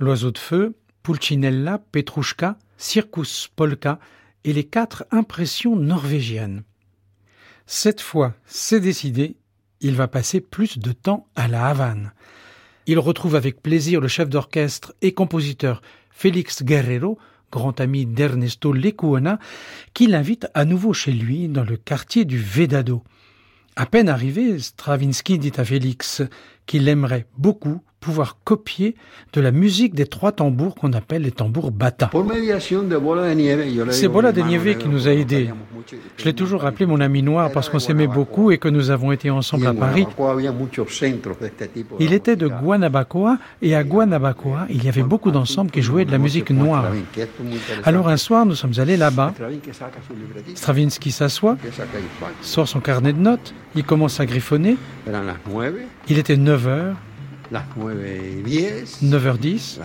L'oiseau 0.00 0.32
de 0.32 0.38
feu, 0.38 0.76
Pulcinella, 1.04 1.78
Petrushka, 1.92 2.58
Circus 2.76 3.48
Polka 3.54 4.00
et 4.42 4.52
les 4.52 4.64
quatre 4.64 5.06
impressions 5.12 5.76
norvégiennes. 5.76 6.64
Cette 7.66 8.00
fois, 8.00 8.34
c'est 8.44 8.80
décidé, 8.80 9.36
il 9.80 9.94
va 9.94 10.08
passer 10.08 10.40
plus 10.40 10.78
de 10.78 10.90
temps 10.90 11.28
à 11.36 11.46
la 11.46 11.68
Havane. 11.68 12.12
Il 12.88 13.00
retrouve 13.00 13.34
avec 13.34 13.62
plaisir 13.62 14.00
le 14.00 14.06
chef 14.06 14.28
d'orchestre 14.28 14.94
et 15.02 15.12
compositeur 15.12 15.82
Félix 16.10 16.62
Guerrero, 16.62 17.18
grand 17.50 17.80
ami 17.80 18.06
d'Ernesto 18.06 18.72
Lecuona, 18.72 19.40
qui 19.92 20.06
l'invite 20.06 20.46
à 20.54 20.64
nouveau 20.64 20.92
chez 20.92 21.10
lui 21.10 21.48
dans 21.48 21.64
le 21.64 21.76
quartier 21.76 22.24
du 22.24 22.38
Vedado. 22.38 23.02
À 23.74 23.86
peine 23.86 24.08
arrivé, 24.08 24.60
Stravinsky 24.60 25.38
dit 25.38 25.52
à 25.56 25.64
Félix 25.64 26.22
qu'il 26.66 26.88
aimerait 26.88 27.26
beaucoup 27.36 27.82
pouvoir 28.06 28.36
copier 28.44 28.94
de 29.32 29.40
la 29.40 29.50
musique 29.50 29.92
des 29.92 30.06
trois 30.06 30.30
tambours 30.30 30.76
qu'on 30.76 30.92
appelle 30.92 31.22
les 31.22 31.32
tambours 31.32 31.72
bata. 31.72 32.08
C'est 33.90 34.08
Bola 34.08 34.30
de 34.30 34.42
Nieve 34.42 34.78
qui 34.78 34.88
nous 34.88 35.08
a 35.08 35.10
aidés. 35.10 35.50
Je 36.16 36.24
l'ai 36.24 36.32
toujours 36.32 36.64
appelé 36.64 36.86
mon 36.86 37.00
ami 37.00 37.24
noir 37.24 37.50
parce 37.50 37.68
qu'on 37.68 37.80
s'aimait 37.80 38.06
beaucoup 38.06 38.52
et 38.52 38.58
que 38.58 38.68
nous 38.68 38.90
avons 38.90 39.10
été 39.10 39.28
ensemble 39.28 39.66
à 39.66 39.74
Paris. 39.74 40.06
Il 41.98 42.12
était 42.12 42.36
de 42.36 42.46
Guanabacoa 42.46 43.38
et 43.60 43.74
à 43.74 43.82
Guanabacoa, 43.82 44.66
il 44.70 44.84
y 44.84 44.88
avait 44.88 45.02
beaucoup 45.02 45.32
d'ensembles 45.32 45.72
qui 45.72 45.82
jouaient 45.82 46.04
de 46.04 46.12
la 46.12 46.18
musique 46.18 46.50
noire. 46.50 46.84
Alors 47.82 48.08
un 48.08 48.16
soir, 48.16 48.46
nous 48.46 48.54
sommes 48.54 48.78
allés 48.78 48.96
là-bas. 48.96 49.34
Stravinsky 50.54 51.10
s'assoit, 51.10 51.56
sort 52.40 52.68
son 52.68 52.78
carnet 52.78 53.12
de 53.12 53.18
notes, 53.18 53.52
il 53.74 53.82
commence 53.82 54.20
à 54.20 54.26
griffonner. 54.26 54.76
Il 56.08 56.18
était 56.18 56.36
9 56.36 56.68
heures. 56.68 56.96
9h10. 57.52 59.78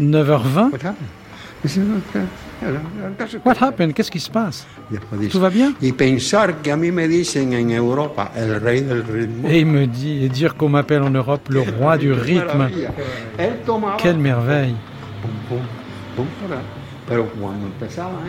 9h20. 0.00 0.70
What 3.44 3.56
happened? 3.60 3.94
Qu'est-ce 3.94 4.10
qui 4.10 4.20
se 4.20 4.30
passe? 4.30 4.66
Tout 5.30 5.40
va 5.40 5.50
bien? 5.50 5.72
Et 5.82 5.88
il 9.58 9.66
me 9.66 9.86
dit, 9.86 10.24
et 10.24 10.28
dire 10.28 10.56
qu'on 10.56 10.68
m'appelle 10.68 11.02
en 11.02 11.10
Europe 11.10 11.48
le 11.48 11.60
roi 11.60 11.96
du 11.96 12.12
rythme. 12.12 12.68
Quelle 13.98 14.18
merveille! 14.18 14.74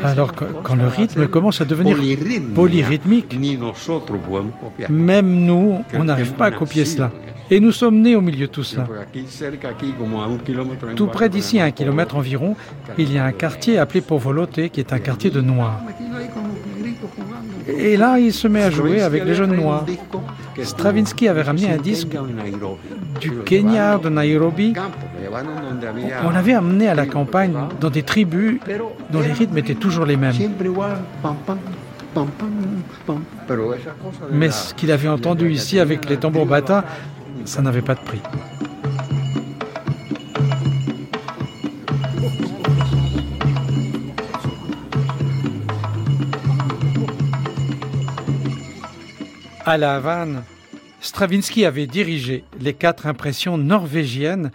Alors 0.04 0.34
quand 0.64 0.76
le 0.76 0.88
rythme 0.88 1.28
commence 1.28 1.62
à 1.62 1.66
devenir 1.66 1.98
polyrythmique, 2.54 3.38
même 4.90 5.46
nous, 5.46 5.84
on 5.94 6.04
n'arrive 6.04 6.34
pas 6.34 6.48
à 6.48 6.52
copier 6.52 6.84
cela. 6.86 7.12
Et 7.52 7.60
nous 7.60 7.72
sommes 7.72 8.02
nés 8.02 8.16
au 8.16 8.22
milieu 8.22 8.48
de 8.48 8.52
tout 8.52 8.64
cela. 8.64 8.88
Tout 10.96 11.08
près 11.08 11.30
d'ici, 11.30 11.60
à 11.60 11.66
un 11.66 11.72
kilomètre 11.72 12.16
environ, 12.16 12.56
il 12.98 13.14
y 13.14 13.18
a 13.18 13.26
un 13.26 13.32
quartier 13.32 13.78
appelé 13.78 14.02
Povolote, 14.02 14.70
qui 14.70 14.80
est 14.80 14.94
un 14.94 15.00
quartier 15.00 15.30
de 15.30 15.42
Noirs. 15.42 15.82
Et 17.68 17.98
là, 17.98 18.20
il 18.20 18.34
se 18.34 18.48
met 18.48 18.64
à 18.64 18.70
jouer 18.70 19.02
avec 19.02 19.26
les 19.26 19.34
jeunes 19.36 19.56
noirs. 19.56 19.86
Stravinsky 20.62 21.28
avait 21.28 21.42
ramené 21.42 21.72
un 21.72 21.78
disque 21.78 22.10
du 23.20 23.32
Kenya, 23.46 23.98
de 23.98 24.10
Nairobi. 24.10 24.74
On 26.24 26.30
l'avait 26.30 26.54
amené 26.54 26.88
à 26.88 26.96
la 26.96 27.06
campagne, 27.06 27.56
dans 27.80 27.90
des 27.90 28.04
tribus 28.04 28.60
dont 29.12 29.22
les 29.22 29.34
rythmes 29.34 29.58
étaient 29.58 29.76
toujours 29.76 30.06
les 30.06 30.18
mêmes. 30.18 30.36
Mais 34.32 34.50
ce 34.50 34.74
qu'il 34.74 34.92
avait 34.92 35.10
entendu 35.10 35.52
ici 35.52 35.80
avec 35.80 36.08
les 36.10 36.18
tambours 36.18 36.46
bata, 36.46 36.86
ça 37.46 37.62
n'avait 37.62 37.82
pas 37.82 37.96
de 37.96 38.02
prix. 38.02 38.22
À 49.68 49.78
La 49.78 49.96
Havane, 49.96 50.44
Stravinsky 51.02 51.66
avait 51.66 51.88
dirigé 51.88 52.44
les 52.60 52.74
quatre 52.74 53.08
impressions 53.08 53.58
norvégiennes 53.58 54.52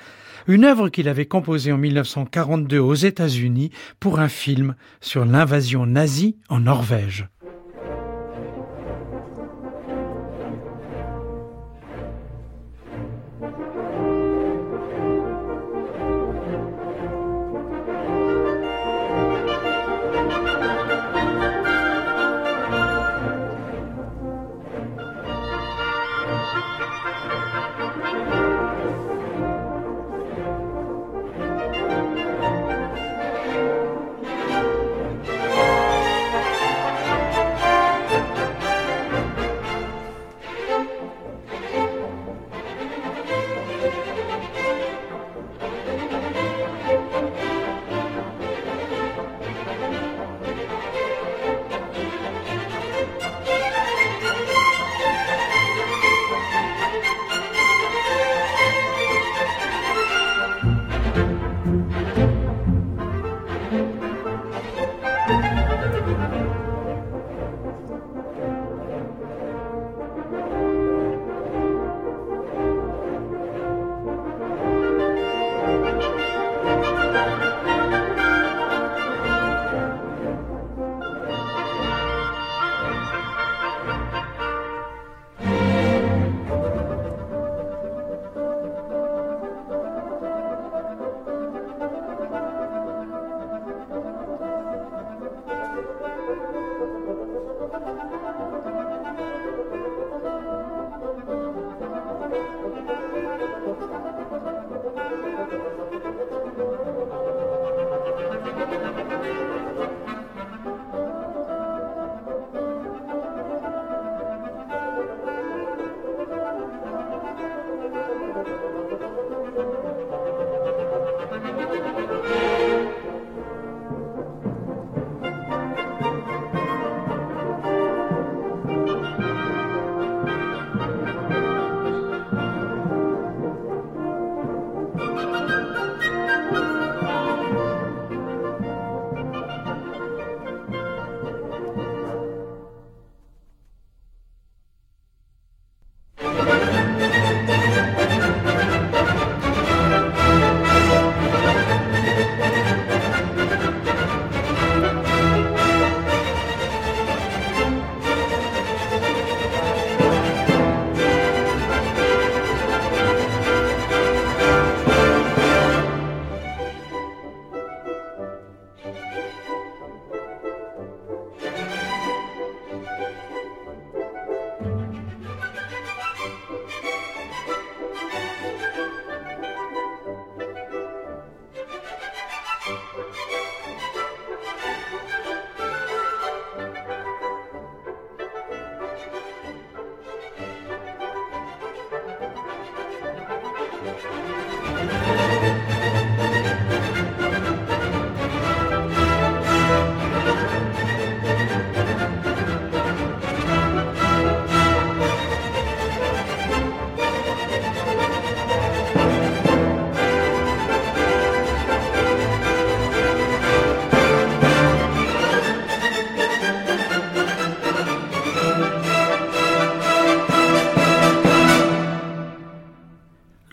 une 0.46 0.64
œuvre 0.64 0.88
qu'il 0.88 1.08
avait 1.08 1.26
composée 1.26 1.72
en 1.72 1.78
1942 1.78 2.78
aux 2.78 2.94
États-Unis 2.94 3.70
pour 4.00 4.20
un 4.20 4.28
film 4.28 4.74
sur 5.00 5.24
l'invasion 5.24 5.86
nazie 5.86 6.36
en 6.48 6.60
Norvège. 6.60 7.28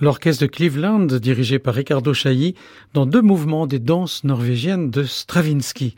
L'orchestre 0.07 0.43
de 0.43 0.47
Cleveland 0.47 1.05
dirigé 1.19 1.59
par 1.59 1.73
Ricardo 1.73 2.13
Chailly 2.13 2.55
dans 2.93 3.05
deux 3.05 3.21
mouvements 3.21 3.67
des 3.67 3.79
danses 3.79 4.23
norvégiennes 4.23 4.89
de 4.89 5.03
Stravinsky. 5.03 5.97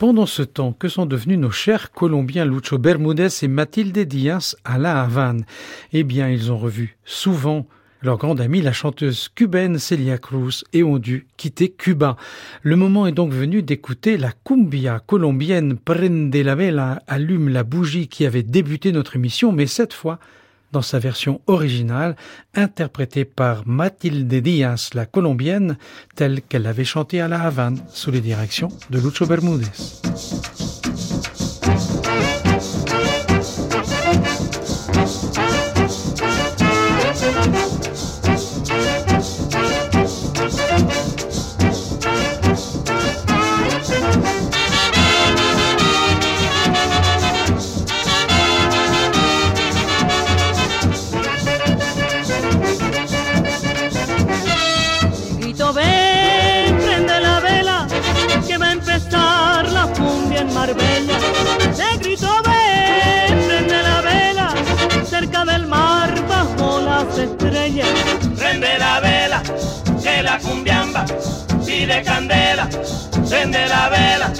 Pendant 0.00 0.26
ce 0.26 0.42
temps, 0.42 0.72
que 0.72 0.88
sont 0.88 1.06
devenus 1.06 1.38
nos 1.38 1.52
chers 1.52 1.92
Colombiens 1.92 2.44
Lucho 2.44 2.76
Bermudez 2.76 3.28
et 3.42 3.46
Mathilde 3.46 3.96
Diaz 4.00 4.56
à 4.64 4.78
La 4.78 5.00
Havane 5.00 5.46
Eh 5.92 6.02
bien, 6.02 6.28
ils 6.28 6.50
ont 6.50 6.58
revu 6.58 6.96
souvent 7.04 7.68
leur 8.02 8.18
grande 8.18 8.40
amie, 8.40 8.60
la 8.60 8.72
chanteuse 8.72 9.28
cubaine 9.32 9.78
Celia 9.78 10.18
Cruz, 10.18 10.64
et 10.72 10.82
ont 10.82 10.98
dû 10.98 11.28
quitter 11.36 11.68
Cuba. 11.68 12.16
Le 12.62 12.74
moment 12.74 13.06
est 13.06 13.12
donc 13.12 13.30
venu 13.32 13.62
d'écouter 13.62 14.16
la 14.16 14.32
cumbia 14.44 14.98
colombienne 15.06 15.76
Prende 15.76 16.34
la 16.34 16.54
vela, 16.56 17.00
allume 17.06 17.48
la 17.48 17.62
bougie 17.62 18.08
qui 18.08 18.26
avait 18.26 18.42
débuté 18.42 18.90
notre 18.90 19.14
émission, 19.14 19.52
mais 19.52 19.68
cette 19.68 19.92
fois 19.92 20.18
dans 20.74 20.82
sa 20.82 20.98
version 20.98 21.40
originale, 21.46 22.16
interprétée 22.54 23.24
par 23.24 23.66
Mathilde 23.66 24.34
Díaz, 24.34 24.90
la 24.92 25.06
colombienne, 25.06 25.78
telle 26.16 26.42
qu'elle 26.42 26.62
l'avait 26.62 26.84
chantée 26.84 27.20
à 27.20 27.28
La 27.28 27.40
Havane, 27.40 27.78
sous 27.88 28.10
les 28.10 28.20
directions 28.20 28.68
de 28.90 28.98
Lucho 28.98 29.24
Bermúdez. 29.24 29.66
Cumbiamba 71.04 71.64
pide 71.64 72.02
candela, 72.02 72.68
prende 73.28 73.68
la 73.68 73.88
vela. 73.88 74.32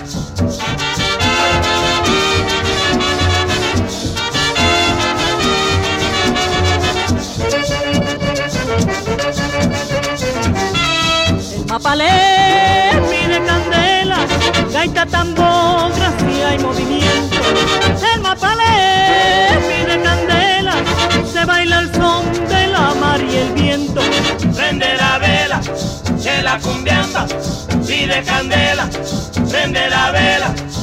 El 11.54 11.66
mapalé 11.66 12.08
pide 13.10 13.44
candela, 13.44 14.18
gaita, 14.72 15.06
tambor, 15.06 15.92
gracia 15.96 16.54
y 16.54 16.58
movimiento. 16.58 17.40
El 18.14 18.20
mapalé 18.20 19.48
pide 19.68 20.02
candela, 20.02 20.74
se 21.32 21.44
baila 21.44 21.80
el 21.80 21.94
son 21.94 22.32
de 22.48 22.66
la 22.68 22.94
mar 22.94 23.20
y 23.20 23.36
el 23.36 23.52
viento. 23.54 24.00
Prende 24.54 24.94
la 24.96 25.13
vela, 25.13 25.13
la 26.43 26.59
cumbiamba 26.59 27.26
pide 27.87 28.22
candela, 28.22 28.89
prende 29.49 29.89
la 29.89 30.11
vela. 30.11 30.73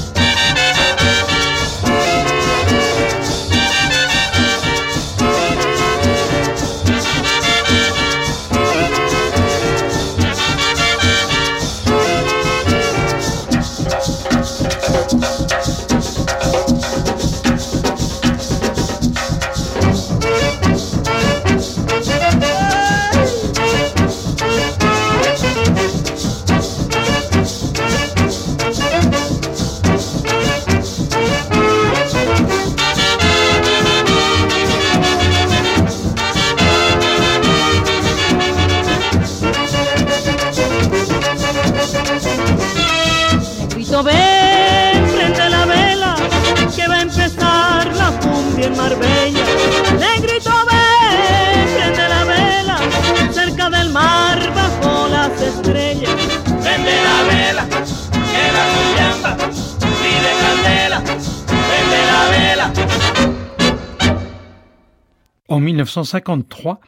En 65.51 65.59
1953, 65.59 66.79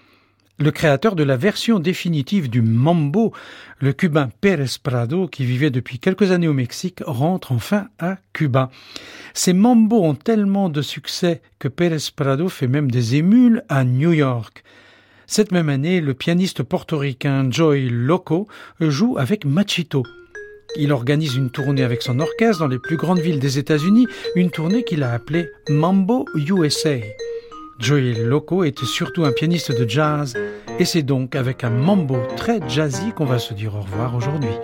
le 0.57 0.71
créateur 0.71 1.17
de 1.17 1.23
la 1.23 1.35
version 1.35 1.79
définitive 1.79 2.49
du 2.49 2.61
mambo, 2.61 3.33
le 3.79 3.91
cubain 3.91 4.29
Pérez 4.39 4.77
Prado, 4.81 5.27
qui 5.27 5.43
vivait 5.43 5.69
depuis 5.69 5.99
quelques 5.99 6.31
années 6.31 6.47
au 6.47 6.53
Mexique, 6.53 7.03
rentre 7.05 7.51
enfin 7.51 7.89
à 7.99 8.15
Cuba. 8.31 8.71
Ces 9.33 9.51
mambos 9.51 10.05
ont 10.05 10.15
tellement 10.15 10.69
de 10.69 10.81
succès 10.81 11.41
que 11.59 11.67
Pérez 11.67 11.97
Prado 12.15 12.47
fait 12.47 12.69
même 12.69 12.89
des 12.89 13.15
émules 13.15 13.65
à 13.67 13.83
New 13.83 14.13
York. 14.13 14.63
Cette 15.27 15.51
même 15.51 15.67
année, 15.67 15.99
le 15.99 16.13
pianiste 16.13 16.63
portoricain 16.63 17.51
Joey 17.51 17.89
Loco 17.89 18.47
joue 18.79 19.17
avec 19.17 19.43
Machito. 19.43 20.03
Il 20.77 20.93
organise 20.93 21.35
une 21.35 21.49
tournée 21.49 21.83
avec 21.83 22.01
son 22.01 22.17
orchestre 22.21 22.59
dans 22.59 22.69
les 22.69 22.79
plus 22.79 22.95
grandes 22.95 23.19
villes 23.19 23.41
des 23.41 23.59
États-Unis, 23.59 24.07
une 24.37 24.51
tournée 24.51 24.85
qu'il 24.85 25.03
a 25.03 25.11
appelée 25.11 25.49
Mambo 25.67 26.25
USA. 26.33 27.01
Joey 27.83 28.13
Loco 28.13 28.63
était 28.63 28.85
surtout 28.85 29.25
un 29.25 29.33
pianiste 29.33 29.77
de 29.77 29.87
jazz, 29.87 30.35
et 30.79 30.85
c'est 30.85 31.01
donc 31.01 31.35
avec 31.35 31.65
un 31.65 31.69
mambo 31.69 32.15
très 32.37 32.61
jazzy 32.69 33.11
qu'on 33.11 33.25
va 33.25 33.39
se 33.39 33.53
dire 33.53 33.75
au 33.75 33.81
revoir 33.81 34.15
aujourd'hui. 34.15 34.55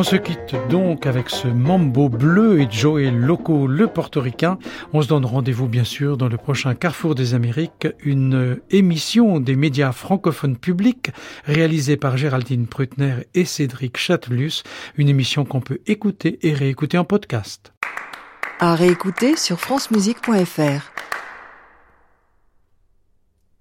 On 0.00 0.02
se 0.02 0.16
quitte 0.16 0.56
donc 0.70 1.04
avec 1.04 1.28
ce 1.28 1.46
mambo 1.46 2.08
bleu 2.08 2.62
et 2.62 2.68
Joey 2.70 3.10
Loco, 3.10 3.66
le 3.66 3.86
portoricain. 3.86 4.58
On 4.94 5.02
se 5.02 5.08
donne 5.08 5.26
rendez-vous 5.26 5.68
bien 5.68 5.84
sûr 5.84 6.16
dans 6.16 6.28
le 6.28 6.38
prochain 6.38 6.74
Carrefour 6.74 7.14
des 7.14 7.34
Amériques, 7.34 7.86
une 8.02 8.60
émission 8.70 9.40
des 9.40 9.56
médias 9.56 9.92
francophones 9.92 10.56
publics 10.56 11.10
réalisée 11.44 11.98
par 11.98 12.16
Géraldine 12.16 12.66
Prutner 12.66 13.26
et 13.34 13.44
Cédric 13.44 13.98
Chatelus, 13.98 14.62
une 14.96 15.10
émission 15.10 15.44
qu'on 15.44 15.60
peut 15.60 15.80
écouter 15.86 16.38
et 16.40 16.54
réécouter 16.54 16.96
en 16.96 17.04
podcast. 17.04 17.74
À 18.58 18.74
réécouter 18.74 19.36
sur 19.36 19.60
francemusique.fr. 19.60 20.99